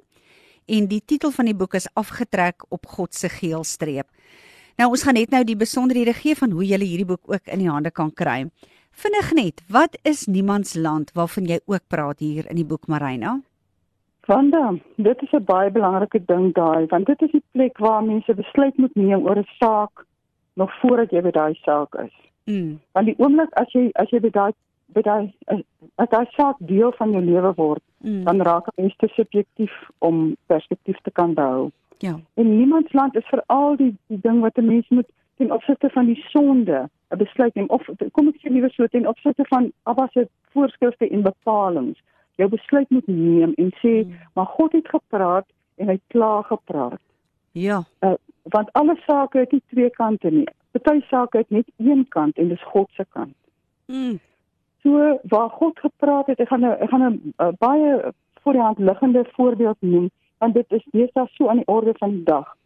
en 0.71 0.87
die 0.87 1.03
titel 1.03 1.35
van 1.35 1.51
die 1.51 1.59
boek 1.59 1.75
is 1.75 1.91
afgetrek 1.99 2.63
op 2.71 2.87
God 2.87 3.11
se 3.11 3.27
geelstreep. 3.35 4.07
Nou 4.79 4.93
ons 4.95 5.03
gaan 5.03 5.19
net 5.19 5.35
nou 5.35 5.43
die 5.43 5.59
besonderhede 5.59 6.15
gee 6.15 6.39
van 6.39 6.55
hoe 6.55 6.63
jy 6.63 6.79
hierdie 6.79 7.11
boek 7.11 7.27
ook 7.27 7.51
in 7.51 7.67
die 7.67 7.71
hande 7.71 7.91
kan 7.91 8.15
kry. 8.15 8.45
Vinnig 8.93 9.31
net, 9.35 9.63
wat 9.67 9.97
is 10.07 10.29
niemandsland 10.31 11.11
waarvan 11.17 11.49
jy 11.49 11.59
ook 11.65 11.83
praat 11.91 12.19
hier 12.23 12.47
in 12.47 12.61
die 12.61 12.67
boek 12.67 12.87
Marina? 12.87 13.41
Wanda, 14.25 14.73
dit 14.95 15.21
is 15.21 15.31
'n 15.31 15.43
baie 15.43 15.71
belangrike 15.71 16.25
ding 16.25 16.53
daai, 16.53 16.85
want 16.85 17.05
dit 17.05 17.21
is 17.21 17.31
die 17.31 17.43
plek 17.51 17.77
waar 17.77 18.03
mense 18.03 18.33
besluit 18.33 18.77
moet 18.77 18.95
neem 18.95 19.25
oor 19.25 19.37
'n 19.37 19.47
saak 19.59 20.05
nog 20.53 20.79
voordat 20.79 21.11
jy 21.11 21.21
by 21.21 21.31
daai 21.31 21.53
saak 21.53 21.95
is. 21.95 22.15
Mm. 22.43 22.79
Want 22.91 23.05
die 23.05 23.15
oomblik 23.17 23.53
as 23.53 23.71
jy 23.71 23.89
as 23.93 24.09
jy 24.09 24.19
by 24.19 24.29
daai 24.29 24.53
by 24.93 25.01
daai 25.01 25.33
as 25.95 26.09
daai 26.09 26.25
saak 26.29 26.55
deel 26.59 26.91
van 26.91 27.11
jou 27.11 27.23
lewe 27.23 27.53
word, 27.55 27.81
mm. 27.97 28.23
dan 28.23 28.41
raak 28.41 28.65
dit 28.75 28.97
te 28.97 29.07
subjektief 29.07 29.89
om 29.99 30.35
perspektief 30.45 30.97
te 31.01 31.11
kan 31.11 31.33
hou. 31.35 31.71
Ja. 31.97 32.19
En 32.33 32.57
niemand 32.57 32.93
land 32.93 33.15
is 33.15 33.27
veral 33.27 33.75
die 33.75 33.95
die 34.07 34.19
ding 34.21 34.39
wat 34.39 34.57
'n 34.57 34.65
mens 34.65 34.89
moet 34.89 35.09
ten 35.37 35.51
opsigte 35.51 35.89
van 35.89 36.05
die 36.05 36.23
sonde 36.29 36.89
'n 37.09 37.17
besluit 37.17 37.55
neem 37.55 37.69
of 37.69 37.89
kom 38.11 38.27
ek 38.27 38.35
sê 38.35 38.49
liewer 38.49 38.71
so 38.71 38.87
ten 38.87 39.07
opsigte 39.07 39.45
van 39.47 39.71
Abba 39.83 40.07
se 40.11 40.27
voorskrifte 40.51 41.09
en 41.09 41.21
bepalinge 41.21 41.95
jou 42.35 42.49
besluit 42.49 42.89
moet 42.89 43.07
neem 43.07 43.53
en 43.57 43.71
sê 43.81 44.03
hmm. 44.03 44.13
maar 44.33 44.45
God 44.45 44.71
het 44.71 44.87
gepraat 44.87 45.47
en 45.75 45.87
hy 45.87 45.99
klaar 46.07 46.43
gepraat. 46.43 47.01
Ja. 47.53 47.83
Uh, 47.99 48.13
want 48.41 48.71
alle 48.71 48.95
sake 49.05 49.37
het 49.37 49.51
nie 49.51 49.63
twee 49.69 49.89
kante 49.89 50.29
nie. 50.29 50.47
Party 50.71 51.05
sake 51.07 51.37
het 51.37 51.49
net 51.49 51.69
een 51.77 52.05
kant 52.09 52.37
en 52.37 52.47
dis 52.47 52.63
God 52.63 52.89
se 52.91 53.05
kant. 53.09 53.35
Mm. 53.85 54.19
So 54.81 55.19
waar 55.23 55.49
God 55.49 55.79
gepraat 55.79 56.27
het, 56.27 56.39
ek 56.39 56.47
gaan 56.47 56.59
nou 56.65 56.73
ek 56.73 56.89
gaan 56.89 57.05
'n 57.05 57.33
uh, 57.37 57.51
baie 57.59 58.13
voor 58.41 58.53
die 58.53 58.61
hand 58.61 58.79
liggende 58.79 59.25
voorbeeld 59.31 59.77
noem 59.79 60.09
want 60.37 60.53
dit 60.53 60.71
is 60.71 60.85
deesdae 60.91 61.27
so 61.31 61.47
aan 61.47 61.61
die 61.61 61.67
orde 61.67 61.93
van 61.97 62.09
die 62.09 62.23
dag. 62.23 62.57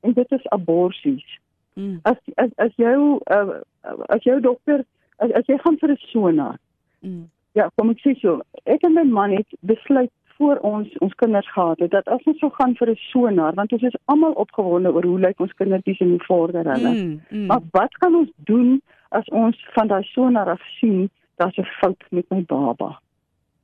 En 0.00 0.12
dit 0.12 0.30
is 0.32 0.48
aborsies. 0.48 1.38
Mm. 1.74 1.98
As 2.02 2.16
as 2.34 2.50
as 2.56 2.72
jou 2.76 3.20
uh, 3.30 3.60
as 4.06 4.22
jou 4.22 4.40
dokter 4.40 4.84
as, 5.16 5.30
as 5.32 5.46
jy 5.46 5.58
gaan 5.58 5.78
vir 5.78 5.90
'n 5.90 5.96
sonar. 5.96 6.58
Mm. 7.00 7.30
Ja, 7.58 7.68
kom 7.76 7.90
ek 7.90 8.00
sê 8.00 8.14
so. 8.20 8.40
Ek 8.64 8.84
en 8.86 8.94
my 8.94 9.04
man 9.04 9.36
het 9.36 9.56
besluit 9.60 10.12
voor 10.36 10.56
ons 10.66 10.88
ons 11.04 11.14
kinders 11.20 11.48
gehad 11.52 11.78
het 11.84 11.90
dat 11.90 12.08
as 12.08 12.24
ons 12.24 12.38
sou 12.38 12.50
gaan 12.50 12.74
vir 12.74 12.90
'n 12.90 13.00
sonar, 13.12 13.54
want 13.54 13.72
ons 13.72 13.82
is 13.82 13.98
almal 14.04 14.32
opgewonde 14.32 14.92
oor 14.92 15.04
hoe 15.04 15.20
lyk 15.20 15.40
ons 15.40 15.52
kindertjies 15.52 16.00
in 16.00 16.16
die 16.16 16.24
vorder 16.26 16.64
hulle. 16.64 16.92
Mm, 16.94 17.20
mm. 17.30 17.46
Maar 17.46 17.60
wat 17.70 17.92
gaan 18.00 18.14
ons 18.14 18.32
doen 18.36 18.80
as 19.10 19.28
ons 19.28 19.56
van 19.74 19.86
daai 19.86 20.02
sonar 20.02 20.48
af 20.48 20.62
sien 20.78 21.10
daar's 21.36 21.58
'n 21.58 21.68
fout 21.80 22.04
met 22.10 22.30
my 22.30 22.42
baba? 22.42 22.98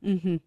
Mhm. 0.00 0.18
Mm 0.22 0.40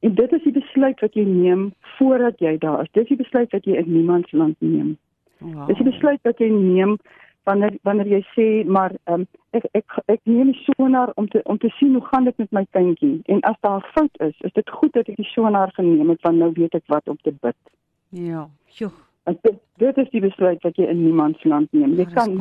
en 0.00 0.14
dit 0.14 0.32
is 0.32 0.42
die 0.42 0.54
besluit 0.54 1.00
wat 1.00 1.14
jy 1.18 1.24
neem 1.26 1.72
voordat 1.96 2.38
jy 2.42 2.56
daar 2.62 2.82
is. 2.84 2.90
Dis 2.92 3.08
die 3.10 3.18
besluit 3.18 3.50
wat 3.54 3.64
jy 3.66 3.78
in 3.80 3.92
niemand 3.92 4.28
se 4.28 4.36
land 4.36 4.56
neem. 4.58 4.96
Wow. 5.38 5.66
Dis 5.66 5.80
die 5.80 5.88
besluit 5.90 6.22
wat 6.22 6.38
jy 6.42 6.50
neem 6.54 6.96
wanneer 7.48 7.74
wanneer 7.88 8.10
jy 8.12 8.22
sê 8.34 8.46
maar 8.76 8.94
um, 9.12 9.26
ek 9.56 9.66
ek 9.80 9.98
ek 10.14 10.20
neem 10.24 10.52
die 10.52 10.62
sonar 10.66 11.12
om 11.20 11.28
te 11.32 11.42
om 11.44 11.58
te 11.58 11.70
sien 11.78 11.96
hoe 11.96 12.04
gaan 12.10 12.28
dit 12.28 12.38
met 12.44 12.54
my 12.58 12.64
kindjie 12.76 13.16
en 13.34 13.42
as 13.50 13.58
daar 13.66 13.80
'n 13.80 13.90
fout 13.94 14.22
is 14.28 14.36
is 14.48 14.54
dit 14.60 14.70
goed 14.78 14.92
dat 14.92 15.08
ek 15.08 15.20
die 15.22 15.32
sonar 15.34 15.72
geneem 15.80 16.14
het 16.14 16.24
want 16.28 16.38
nou 16.44 16.50
weet 16.60 16.74
ek 16.74 16.86
wat 16.94 17.08
om 17.08 17.18
te 17.22 17.34
bid. 17.40 17.60
Ja. 18.08 18.48
Joh. 18.78 18.92
Dit, 19.24 19.56
dit 19.76 19.96
is 19.96 20.10
die 20.10 20.20
besluit 20.20 20.62
wat 20.64 20.76
jy 20.76 20.86
in 20.88 21.02
niemand 21.04 21.36
se 21.40 21.48
land 21.48 21.72
neem. 21.72 21.94
Jy 22.00 22.06
kan 22.16 22.36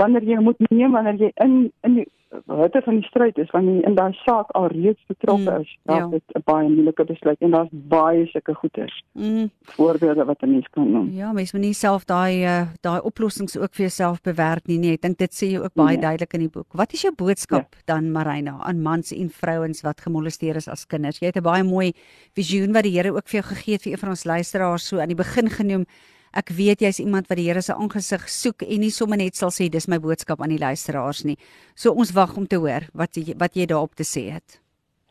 wanneer 0.00 0.24
jy 0.24 0.38
moet 0.40 0.60
neem 0.70 0.92
wanneer 0.96 1.18
jy 1.20 1.30
in 1.44 1.72
in 1.82 1.94
die 2.00 2.08
hitte 2.46 2.80
van 2.84 2.94
die 2.94 3.06
stryd 3.06 3.38
is 3.38 3.50
wanneer 3.50 3.80
jy 3.80 3.88
in 3.88 3.96
daai 3.96 4.12
saak 4.22 4.50
al 4.58 4.68
reeds 4.72 5.00
betrokke 5.10 5.50
mm, 5.50 5.64
is, 5.64 5.72
dan 5.88 5.96
ja. 5.96 6.06
dit 6.14 6.36
'n 6.36 6.42
baie 6.44 6.68
moeilike 6.68 7.04
besluit 7.04 7.40
en 7.40 7.50
daar's 7.50 7.68
baie 7.70 8.26
sulke 8.26 8.54
goeters. 8.54 9.02
Mm. 9.12 9.50
Voorbeelde 9.76 10.24
wat 10.24 10.42
'n 10.42 10.50
mens 10.50 10.68
kan 10.70 10.90
noem. 10.92 11.10
Ja, 11.12 11.32
mens 11.32 11.52
moet 11.52 11.62
nie 11.62 11.74
self 11.74 12.04
daai 12.04 12.44
uh, 12.44 12.66
daai 12.80 13.00
oplossings 13.00 13.56
ook 13.56 13.74
vir 13.74 13.84
jouself 13.86 14.20
bewerk 14.20 14.66
nie, 14.66 14.78
nee. 14.78 14.92
Ek 14.92 15.02
dink 15.02 15.18
dit 15.18 15.32
sê 15.32 15.46
jy 15.52 15.58
ook 15.58 15.74
baie 15.74 15.96
nee. 15.96 16.04
duidelik 16.06 16.32
in 16.34 16.40
die 16.40 16.52
boek. 16.52 16.72
Wat 16.72 16.92
is 16.92 17.02
jou 17.02 17.14
boodskap 17.14 17.74
ja. 17.74 17.82
dan 17.84 18.12
Marina 18.12 18.58
aan 18.60 18.82
mans 18.82 19.12
en 19.12 19.30
vrouens 19.30 19.80
wat 19.82 20.00
gemolesteer 20.00 20.56
is 20.56 20.68
as 20.68 20.86
kinders? 20.86 21.18
Jy 21.18 21.26
het 21.26 21.36
'n 21.36 21.42
baie 21.42 21.64
mooi 21.64 21.92
visioen 22.34 22.72
wat 22.72 22.82
die 22.82 22.92
Here 22.92 23.12
ook 23.12 23.28
vir 23.28 23.40
jou 23.40 23.54
gegee 23.54 23.72
het 23.74 23.82
vir 23.82 23.92
een 23.92 23.98
van 23.98 24.08
ons 24.08 24.24
luisteraars 24.24 24.86
so 24.86 24.98
aan 24.98 25.08
die 25.08 25.16
begin 25.16 25.48
genoem 25.50 25.86
Ek 26.32 26.48
weet 26.56 26.80
jy's 26.80 27.00
iemand 27.02 27.28
wat 27.28 27.36
die 27.36 27.46
Here 27.48 27.62
se 27.62 27.74
aangesig 27.74 28.28
soek 28.32 28.64
en 28.64 28.80
nie 28.80 28.90
sommer 28.90 29.20
net 29.20 29.36
sal 29.36 29.52
sê 29.52 29.68
dis 29.68 29.88
my 29.88 29.98
boodskap 30.00 30.40
aan 30.40 30.54
die 30.54 30.62
luisteraars 30.62 31.24
nie. 31.28 31.36
So 31.74 31.92
ons 31.92 32.14
wag 32.16 32.36
om 32.36 32.46
te 32.46 32.60
hoor 32.60 32.88
wat 32.96 33.16
jy, 33.16 33.36
wat 33.38 33.56
jy 33.56 33.66
daarop 33.66 33.94
te 33.94 34.06
sê 34.08 34.30
het. 34.32 34.60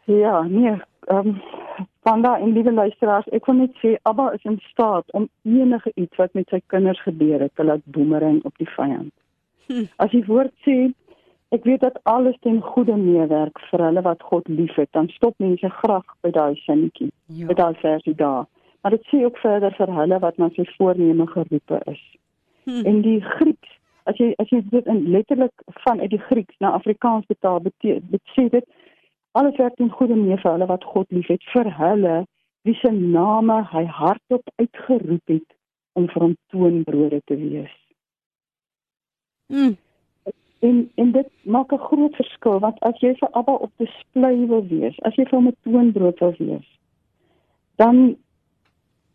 Ja, 0.10 0.42
nee, 0.50 0.78
ehm 1.08 1.36
um, 1.36 1.42
Vanda 2.02 2.38
en 2.40 2.54
liewe 2.54 2.72
luisteraars, 2.74 3.28
ek 3.30 3.46
wil 3.46 3.60
net 3.60 3.76
sê 3.78 3.92
Abba 4.10 4.32
is 4.34 4.46
in 4.50 4.58
staat 4.72 5.06
om 5.18 5.28
enige 5.46 5.92
iets 6.02 6.18
wat 6.18 6.34
met 6.34 6.50
sy 6.50 6.58
kinders 6.74 7.02
gebeur 7.06 7.44
het 7.46 7.54
te 7.56 7.66
laat 7.66 7.84
boemerang 7.86 8.40
op 8.50 8.56
die 8.58 8.70
vyand. 8.74 9.14
Hm. 9.68 9.86
As 10.02 10.10
die 10.14 10.24
woord 10.26 10.54
sê 10.66 10.78
ek 11.54 11.68
weet 11.70 11.84
dat 11.86 12.00
alles 12.10 12.40
ten 12.42 12.58
goeie 12.72 12.96
meewerk 12.98 13.62
vir 13.70 13.86
hulle 13.86 14.02
wat 14.08 14.26
God 14.32 14.50
liefhet, 14.50 14.90
dan 14.98 15.12
stop 15.14 15.38
mense 15.44 15.70
graag 15.82 16.08
by 16.26 16.32
daai 16.34 16.58
sinnetjie. 16.64 17.12
Ja. 17.28 17.52
By 17.52 17.60
daai 17.60 17.78
versie 17.84 18.16
daar. 18.18 18.48
Maar 18.82 18.92
dit 18.92 19.08
sê 19.12 19.24
ook 19.26 19.38
verder 19.38 19.74
vir 19.78 19.94
hulle 19.94 20.20
wat 20.20 20.38
na 20.38 20.50
sy 20.56 20.66
voorneme 20.78 21.28
geroepe 21.28 21.82
is. 21.86 22.02
Hmm. 22.64 22.86
En 22.86 23.02
die 23.02 23.20
Grieks, 23.22 23.78
as 24.10 24.18
jy 24.18 24.34
as 24.42 24.50
jy 24.50 24.62
dit 24.70 24.86
in 24.86 25.04
letterlik 25.14 25.66
van 25.86 26.02
uit 26.02 26.10
die 26.10 26.22
Grieks 26.30 26.58
na 26.60 26.74
Afrikaans 26.78 27.26
betaal, 27.30 27.62
beteken 27.62 28.08
dit 28.10 28.36
sê 28.36 28.48
dit 28.50 28.66
alles 29.38 29.58
werk 29.58 29.76
ten 29.76 29.92
goeie 29.92 30.16
mee 30.16 30.38
vir 30.38 30.52
hulle 30.52 30.68
wat 30.70 30.84
God 30.84 31.12
liefhet, 31.12 31.44
vir 31.54 31.70
hulle 31.78 32.16
wie 32.68 32.76
se 32.78 32.92
name 32.92 33.62
hy 33.72 33.86
hardop 33.86 34.50
uitgeroep 34.62 35.34
het 35.34 35.56
om 35.94 36.10
vir 36.10 36.26
hom 36.26 36.36
toonbrode 36.54 37.22
te 37.26 37.38
wees. 37.38 37.78
Hmm. 39.52 39.78
En 40.62 40.84
en 40.96 41.12
dit 41.12 41.30
maak 41.44 41.74
'n 41.74 41.86
groot 41.90 42.16
verskil 42.16 42.60
want 42.60 42.80
as 42.82 43.00
jy 43.02 43.14
vir 43.22 43.30
Abba 43.32 43.52
op 43.52 43.72
display 43.78 44.46
wil 44.48 44.66
wees, 44.68 45.00
as 45.02 45.16
jy 45.16 45.26
vir 45.26 45.40
hom 45.40 45.48
'n 45.48 45.58
toonbrood 45.64 46.20
wil 46.20 46.36
wees, 46.38 46.70
dan 47.76 48.18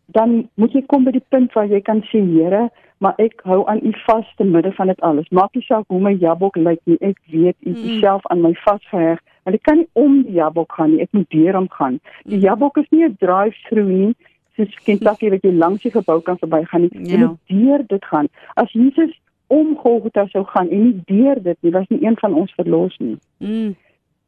dan 0.07 0.49
moet 0.55 0.73
jy 0.73 0.83
kom 0.87 1.03
by 1.03 1.11
die 1.11 1.23
punt 1.29 1.53
waar 1.53 1.67
jy 1.67 1.81
kan 1.83 2.01
sê 2.11 2.21
Here, 2.23 2.67
maar 3.03 3.17
ek 3.21 3.41
hou 3.45 3.59
aan 3.67 3.83
U 3.85 3.91
vas 4.05 4.29
te 4.37 4.45
midde 4.47 4.71
van 4.77 4.87
dit 4.87 5.01
alles. 5.01 5.27
Maak 5.29 5.53
nie 5.55 5.65
saak 5.67 5.85
hoe 5.93 5.99
my 6.01 6.13
jabok 6.17 6.55
lyk 6.57 6.79
nie, 6.85 6.97
ek 7.01 7.19
weet 7.33 7.57
U 7.67 7.73
mm. 7.75 7.99
self 8.01 8.25
aan 8.31 8.41
my 8.41 8.53
vasgeheg. 8.63 9.21
Want 9.43 9.59
ek 9.59 9.63
kan 9.67 9.81
nie 9.81 9.89
om 9.93 10.21
die 10.23 10.39
jabok 10.39 10.73
gaan 10.79 10.95
nie, 10.95 11.03
ek 11.05 11.13
moet 11.15 11.29
deur 11.35 11.59
hom 11.59 11.69
gaan. 11.75 11.99
Die 12.25 12.41
jabok 12.43 12.79
is 12.81 12.89
nie 12.91 13.03
'n 13.05 13.17
drive-through 13.19 13.91
nie, 13.91 14.15
soos 14.55 14.73
Kentucky 14.87 15.29
wat 15.29 15.43
jy 15.43 15.53
langs 15.53 15.83
die 15.83 15.93
gebou 15.93 16.19
kan 16.21 16.39
verbygaan 16.41 16.87
nie. 16.87 16.91
Jy 17.11 17.19
Ja. 17.19 17.27
moet 17.27 17.39
deur 17.47 17.83
dit 17.87 18.05
gaan. 18.05 18.27
As 18.55 18.71
Jesus 18.71 19.13
om 19.47 19.75
Golgotha 19.77 20.27
sou 20.27 20.43
gaan 20.43 20.69
en 20.69 20.83
nie 20.83 21.01
deur 21.05 21.41
dit 21.43 21.57
nie, 21.61 21.71
was 21.71 21.87
nie 21.87 22.03
een 22.03 22.17
van 22.19 22.33
ons 22.33 22.53
verlos 22.53 22.97
nie. 22.97 23.17
Mm. 23.39 23.75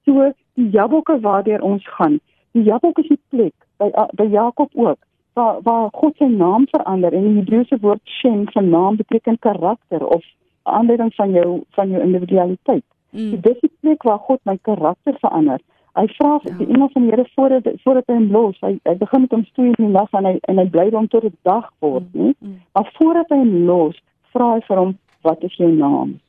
So 0.05 0.31
die 0.53 0.69
Jabbokke 0.69 1.19
waardeur 1.19 1.61
ons 1.61 1.87
gaan. 1.97 2.19
Die 2.51 2.63
Jabbok 2.63 2.99
is 2.99 3.07
die 3.07 3.19
plek 3.29 3.53
by 3.77 3.91
by 4.13 4.25
Jakob 4.31 4.69
ook 4.73 4.99
waar 5.39 5.57
waar 5.63 5.89
God 6.01 6.15
se 6.17 6.27
naam 6.27 6.67
verander 6.71 7.13
en 7.13 7.23
die 7.27 7.35
Hebreëse 7.39 7.77
woord 7.81 8.01
shem 8.19 8.45
vir 8.53 8.63
naam 8.63 8.95
beteken 9.01 9.39
karakter 9.39 10.05
of 10.17 10.23
aanleiding 10.63 11.11
van 11.15 11.31
jou 11.31 11.49
van 11.77 11.89
jou 11.89 12.01
individualiteit. 12.03 12.83
Mm. 13.11 13.29
So, 13.31 13.37
dis 13.47 13.59
die 13.65 13.71
plek 13.81 14.03
waar 14.03 14.19
God 14.27 14.39
my 14.43 14.57
karakter 14.61 15.15
verander. 15.23 15.59
Hy 15.97 16.05
vra 16.17 16.33
Ja. 16.33 16.39
ja. 16.43 16.57
die 16.57 16.67
engel 16.73 16.89
van 16.93 17.01
die 17.05 17.11
Here 17.11 17.25
voordat 17.35 17.63
voordat 17.83 18.07
hy 18.07 18.13
hom 18.19 18.31
los. 18.31 18.57
Hy, 18.61 18.73
hy 18.83 18.95
begin 18.97 19.21
met 19.21 19.31
hom 19.31 19.43
stoei 19.45 19.67
in 19.67 19.85
die 19.85 19.93
nag 19.93 20.13
en 20.13 20.25
hy 20.25 20.35
en 20.51 20.57
hy 20.57 20.65
bly 20.75 20.89
hom 20.93 21.07
tot 21.07 21.21
dit 21.21 21.35
dag 21.43 21.71
word, 21.79 22.03
Mm, 22.13 22.23
nie? 22.23 22.35
mm. 22.39 22.57
Maar 22.73 22.91
voordat 22.99 23.29
hy 23.29 23.37
hom 23.37 23.53
los, 23.65 23.95
vra 24.33 24.53
hy 24.53 24.61
vir 24.67 24.77
hom, 24.77 24.97
"Wat 25.21 25.43
is 25.43 25.55
jou 25.57 25.71
naam?" 25.71 26.19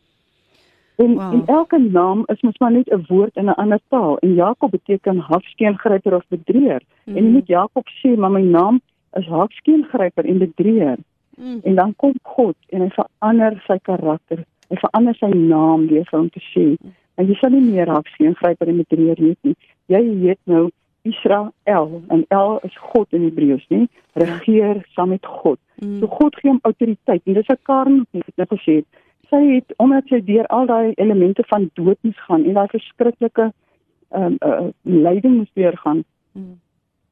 En, 1.01 1.15
Wow. 1.15 1.33
en 1.33 1.43
elke 1.47 1.79
naam 1.79 2.25
is 2.29 2.41
mos 2.43 2.59
maar 2.61 2.73
net 2.73 2.89
'n 2.93 3.05
woord 3.09 3.37
in 3.37 3.45
'n 3.49 3.55
ander 3.63 3.81
taal. 3.89 4.19
En 4.19 4.35
Jakob 4.35 4.71
beteken 4.71 5.19
hafskeengryper 5.19 6.15
of 6.15 6.25
bedrieger. 6.29 6.83
Mm. 7.07 7.17
En 7.17 7.25
jy 7.25 7.31
moet 7.31 7.47
Jakob 7.47 7.87
sê, 8.01 8.17
"Maar 8.19 8.31
my 8.31 8.43
naam 8.43 8.81
is 9.19 9.27
hafskeengryper 9.27 10.25
en 10.25 10.39
bedrieger." 10.39 10.99
Mm. 11.37 11.61
En 11.63 11.75
dan 11.75 11.95
kom 11.97 12.15
God 12.23 12.57
en 12.69 12.81
hy 12.81 12.89
verander 12.89 13.63
sy 13.67 13.79
karakter. 13.83 14.45
Hy 14.69 14.77
verander 14.77 15.15
sy 15.15 15.31
naam 15.35 15.87
deur 15.87 16.05
vir 16.11 16.19
hom 16.19 16.29
te 16.31 16.43
sê, 16.53 16.77
"En 17.17 17.27
jy 17.27 17.35
sal 17.35 17.51
nie 17.51 17.73
meer 17.73 17.89
hafskeengryper 17.89 18.69
en 18.69 18.77
bedrieger 18.77 19.25
heet 19.25 19.39
nie. 19.43 19.57
Jy 19.87 20.03
heet 20.21 20.39
nou 20.45 20.71
Israel 21.03 22.03
en 22.09 22.25
El 22.29 22.61
is 22.63 22.77
God 22.77 23.13
in 23.13 23.23
Hebreëus, 23.23 23.67
nie? 23.69 23.89
Regeer 24.15 24.85
saam 24.95 25.09
met 25.09 25.27
God." 25.27 25.59
Mm. 25.83 25.99
So 25.99 26.07
God 26.07 26.37
gee 26.37 26.51
hom 26.51 26.61
autoriteit 26.63 27.23
en 27.25 27.35
dis 27.35 27.49
'n 27.49 27.59
kern 27.63 28.07
wat 28.11 28.29
ek 28.29 28.37
nou 28.37 28.47
gesê 28.47 28.75
het. 28.75 28.87
Sy 29.31 29.55
het 29.55 29.73
omdat 29.77 30.07
sy 30.09 30.21
deur 30.25 30.47
al 30.47 30.67
daai 30.67 30.93
elemente 30.97 31.43
van 31.47 31.71
dood 31.75 31.99
moes 32.01 32.19
gaan 32.19 32.45
en 32.45 32.55
daai 32.55 32.69
verskriklike 32.69 33.53
ehm 34.11 34.23
um, 34.23 34.37
uh, 34.41 34.69
lyding 34.83 35.37
moes 35.37 35.51
deurgaan, 35.55 36.05
Mm. 36.33 36.61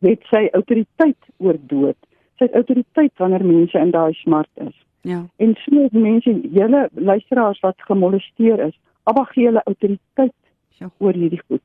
Het 0.06 0.22
sy 0.30 0.48
autoriteit 0.52 1.30
oor 1.36 1.56
dood. 1.70 1.96
Sy 2.38 2.46
het 2.46 2.54
autoriteit 2.54 3.12
wanneer 3.16 3.44
mense 3.44 3.78
in 3.78 3.90
daai 3.90 4.12
smart 4.12 4.50
is. 4.54 4.74
Ja. 5.06 5.24
En 5.36 5.54
so 5.64 5.88
mense, 5.90 6.34
julle 6.52 6.88
luisteraars 6.94 7.60
wat 7.60 7.88
gemolesteer 7.90 8.60
is, 8.66 8.76
Abba 9.08 9.24
gee 9.24 9.46
hulle 9.48 9.62
autoriteit 9.64 10.34
Ja. 10.78 10.90
oor 10.98 11.12
hierdie 11.12 11.40
goed. 11.48 11.62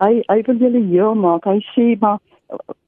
Hy 0.00 0.22
hy 0.26 0.40
wil 0.46 0.56
julle 0.62 0.80
heel 0.88 1.14
maak. 1.14 1.44
Hy 1.44 1.60
sê 1.74 1.94
maar 2.00 2.18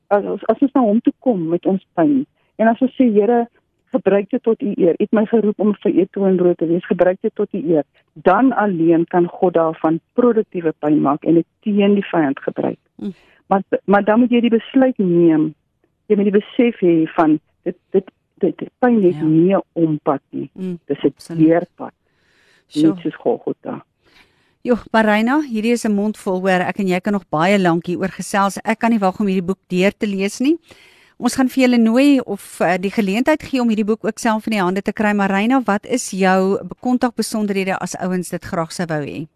as 0.08 0.44
as 0.48 0.62
ons 0.64 0.72
na 0.72 0.82
hom 0.86 1.00
toe 1.04 1.12
kom 1.20 1.48
met 1.52 1.66
ons 1.66 1.82
pyn 1.98 2.24
en 2.56 2.68
as 2.70 2.80
ons 2.80 2.96
sê 2.96 3.10
Here 3.12 3.46
gebruik 3.94 4.30
dit 4.30 4.42
tot 4.42 4.62
u 4.62 4.72
eer. 4.76 4.96
U 4.98 5.04
het 5.04 5.12
my 5.14 5.24
geroep 5.30 5.60
om 5.62 5.74
vir 5.82 5.94
u 5.94 6.06
toonbrood 6.10 6.58
te 6.58 6.66
wees. 6.66 6.86
Gebruik 6.86 7.20
dit 7.22 7.34
tot 7.34 7.52
u 7.54 7.60
eer. 7.74 7.84
Dan 8.12 8.52
alleen 8.52 9.06
kan 9.12 9.28
God 9.30 9.54
daarvan 9.54 10.00
produktiewe 10.18 10.72
pyn 10.78 11.00
maak 11.00 11.24
en 11.24 11.38
dit 11.40 11.46
teen 11.60 11.94
die 11.94 12.04
vyand 12.10 12.40
gebruik. 12.48 12.78
Mm. 12.96 13.14
Maar 13.48 13.62
maar 13.84 14.04
dan 14.04 14.20
moet 14.20 14.30
jy 14.30 14.40
die 14.40 14.50
besluit 14.50 14.98
neem. 14.98 15.54
Jy 16.06 16.16
moet 16.16 16.24
die 16.32 16.38
besef 16.40 16.80
hê 16.80 17.06
van 17.16 17.40
dit 17.64 17.76
dit 17.90 18.04
dit, 18.38 18.58
dit 18.58 18.70
pyn 18.78 19.02
het 19.02 19.14
Ja. 19.14 19.22
nie 19.24 19.54
'n 19.54 19.62
ompad 19.72 20.20
nie. 20.30 20.50
Mm. 20.54 20.78
Dis 20.86 20.98
'n 21.30 21.36
deurpad. 21.38 21.92
Sjoe. 22.68 22.88
Net 22.94 22.98
soos 23.02 23.14
Golgotha. 23.16 23.84
Jo, 24.62 24.74
Marina, 24.92 25.40
hierdie 25.42 25.72
is 25.72 25.84
'n 25.84 25.92
mond 25.94 26.16
vol 26.18 26.40
hoor. 26.40 26.60
Ek 26.66 26.78
en 26.78 26.86
jy 26.88 27.00
kan 27.00 27.12
nog 27.12 27.28
baie 27.30 27.58
lank 27.58 27.86
hieroor 27.86 28.08
gesels. 28.10 28.58
Ek 28.64 28.78
kan 28.78 28.90
nie 28.90 28.98
wag 28.98 29.20
om 29.20 29.26
hierdie 29.26 29.44
boek 29.46 29.58
deur 29.68 29.92
te 29.96 30.06
lees 30.06 30.40
nie. 30.40 30.56
Ons 31.18 31.34
gaan 31.36 31.48
vir 31.48 31.62
julle 31.68 31.78
nooi 31.78 32.20
of 32.20 32.60
uh, 32.60 32.74
die 32.76 32.90
geleentheid 32.90 33.42
gee 33.42 33.60
om 33.60 33.68
hierdie 33.68 33.84
boek 33.86 34.04
ook 34.04 34.18
self 34.18 34.46
in 34.46 34.50
die 34.52 34.60
hande 34.60 34.82
te 34.82 34.92
kry. 34.92 35.12
Marina, 35.14 35.62
wat 35.64 35.86
is 35.86 36.10
jou 36.10 36.58
kontakbesonderhede 36.80 37.78
as 37.78 37.96
ouens 37.96 38.28
dit 38.28 38.44
graag 38.44 38.72
sou 38.72 38.86
wou 38.86 39.02
hê? 39.04 39.26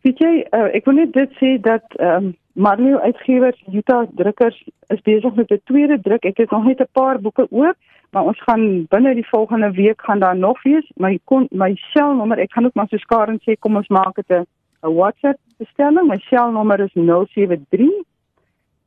Weet 0.00 0.18
jy, 0.18 0.34
uh, 0.56 0.68
ek 0.72 0.86
wil 0.88 0.96
net 0.96 1.12
dit 1.12 1.32
sê 1.40 1.56
dat 1.60 1.84
ehm 1.98 2.30
um, 2.30 2.36
Marleo 2.60 2.98
Uitgewers, 2.98 3.56
Utah 3.72 4.08
Drukkers 4.18 4.56
is 4.92 5.00
besig 5.06 5.34
met 5.34 5.50
'n 5.50 5.60
tweede 5.64 6.00
druk. 6.00 6.24
Ek 6.24 6.36
het 6.36 6.50
nog 6.50 6.64
net 6.64 6.80
'n 6.80 6.88
paar 6.92 7.20
boeke 7.20 7.46
oop, 7.50 7.76
maar 8.10 8.24
ons 8.24 8.42
gaan 8.42 8.86
binne 8.88 9.14
die 9.14 9.28
volgende 9.28 9.70
week 9.70 10.02
gaan 10.02 10.18
daar 10.18 10.36
nog 10.36 10.62
wees. 10.62 10.90
My 10.96 11.18
kon 11.24 11.46
my 11.50 11.74
selnommer, 11.92 12.38
ek 12.38 12.52
gaan 12.52 12.66
ook 12.66 12.74
maar 12.74 12.88
so 12.88 12.96
skare 12.96 13.38
sê 13.38 13.58
kom 13.58 13.76
ons 13.76 13.88
maak 13.88 14.14
dit 14.14 14.30
'n 14.30 14.46
WhatsApp 14.94 15.38
bestelling. 15.58 16.08
My 16.08 16.18
selnommer 16.18 16.80
is 16.80 16.92
073 16.94 18.04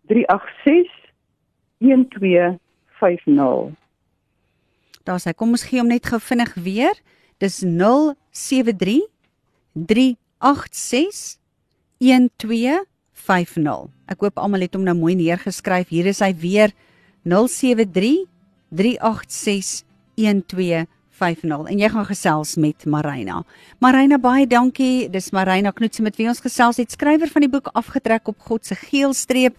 386 0.08 0.92
1250. 1.78 3.72
Daar's 5.04 5.24
hy. 5.24 5.34
Kom 5.34 5.50
ons 5.50 5.64
gee 5.64 5.80
hom 5.80 5.88
net 5.88 6.06
gou 6.06 6.20
vinnig 6.20 6.54
weer. 6.54 6.94
Dis 7.38 7.60
073 7.60 9.08
386 9.74 10.23
1250. 10.44 11.40
Ek 14.12 14.24
hoop 14.26 14.42
almal 14.42 14.66
het 14.66 14.74
hom 14.76 14.84
nou 14.84 14.96
mooi 14.98 15.14
neergeskryf. 15.16 15.88
Hier 15.94 16.10
is 16.12 16.20
hy 16.20 16.34
weer 16.36 16.74
073 17.24 18.26
386 18.74 19.86
1250 20.20 21.70
en 21.72 21.80
jy 21.80 21.90
gaan 21.94 22.10
gesels 22.10 22.58
met 22.60 22.84
Marina. 22.90 23.44
Marina 23.80 24.18
baie 24.20 24.48
dankie. 24.50 25.08
Dis 25.10 25.32
Marina 25.32 25.72
Knoetse 25.72 26.04
met 26.04 26.18
wie 26.20 26.28
ons 26.28 26.44
gesels 26.44 26.78
het. 26.82 26.92
Skrywer 26.92 27.32
van 27.32 27.46
die 27.46 27.54
boek 27.54 27.72
Afgetrek 27.72 28.28
op 28.28 28.44
God 28.44 28.68
se 28.68 28.76
geelstreep. 28.76 29.56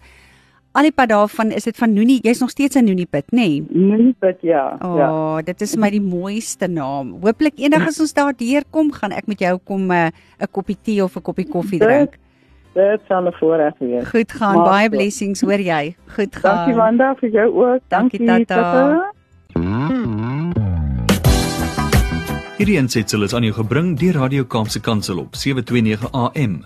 Al 0.75 0.89
die 0.89 0.91
pad 0.91 1.07
daarvan 1.07 1.53
is 1.55 1.63
dit 1.63 1.77
van 1.79 1.93
Noenie. 1.95 2.17
Jy's 2.23 2.41
nog 2.43 2.49
steeds 2.51 2.75
'n 2.75 2.83
Noeniepit, 2.83 3.25
nê? 3.31 3.35
Nee? 3.35 3.65
Nee, 3.69 4.15
dit 4.19 4.37
ja. 4.41 4.77
O, 4.83 4.97
ja. 4.97 5.11
oh, 5.11 5.37
dit 5.43 5.61
is 5.61 5.75
my 5.75 5.89
die 5.89 6.01
mooiste 6.01 6.67
naam. 6.67 7.15
Hooplik 7.21 7.53
eendag 7.55 7.87
as 7.87 7.99
ons 7.99 8.13
daar 8.13 8.33
deurkom, 8.35 8.91
gaan 8.91 9.11
ek 9.11 9.27
met 9.27 9.39
jou 9.39 9.59
kom 9.63 9.87
'n 9.87 9.91
uh, 9.91 10.07
'n 10.41 10.51
koppie 10.51 10.77
tee 10.81 11.03
of 11.03 11.15
'n 11.15 11.21
koppie 11.21 11.47
koffie 11.47 11.79
drink. 11.79 12.19
Dit 12.73 13.01
sal 13.07 13.27
'n 13.27 13.31
voorreg 13.31 13.73
wees. 13.79 14.07
Goed 14.09 14.31
gaan, 14.31 14.55
Maak 14.55 14.65
baie 14.65 14.89
blessings, 14.89 15.41
hoor 15.41 15.59
jy? 15.59 15.95
Goed 16.07 16.35
gaan. 16.35 16.55
Dankie 16.55 16.75
Wanda 16.75 17.15
vir 17.15 17.29
jou 17.29 17.47
ook. 17.53 17.81
Dankie, 17.87 18.25
Dankie, 18.25 18.45
Tata. 18.45 19.11
Hierdie 22.57 22.79
aansetsel 22.79 23.23
is 23.23 23.33
aan 23.33 23.43
jou 23.43 23.53
gebring 23.53 23.97
deur 23.99 24.13
Radio 24.13 24.43
Kaapse 24.43 24.81
Kansel 24.81 25.19
op 25.19 25.35
729 25.35 26.11
AM. 26.11 26.65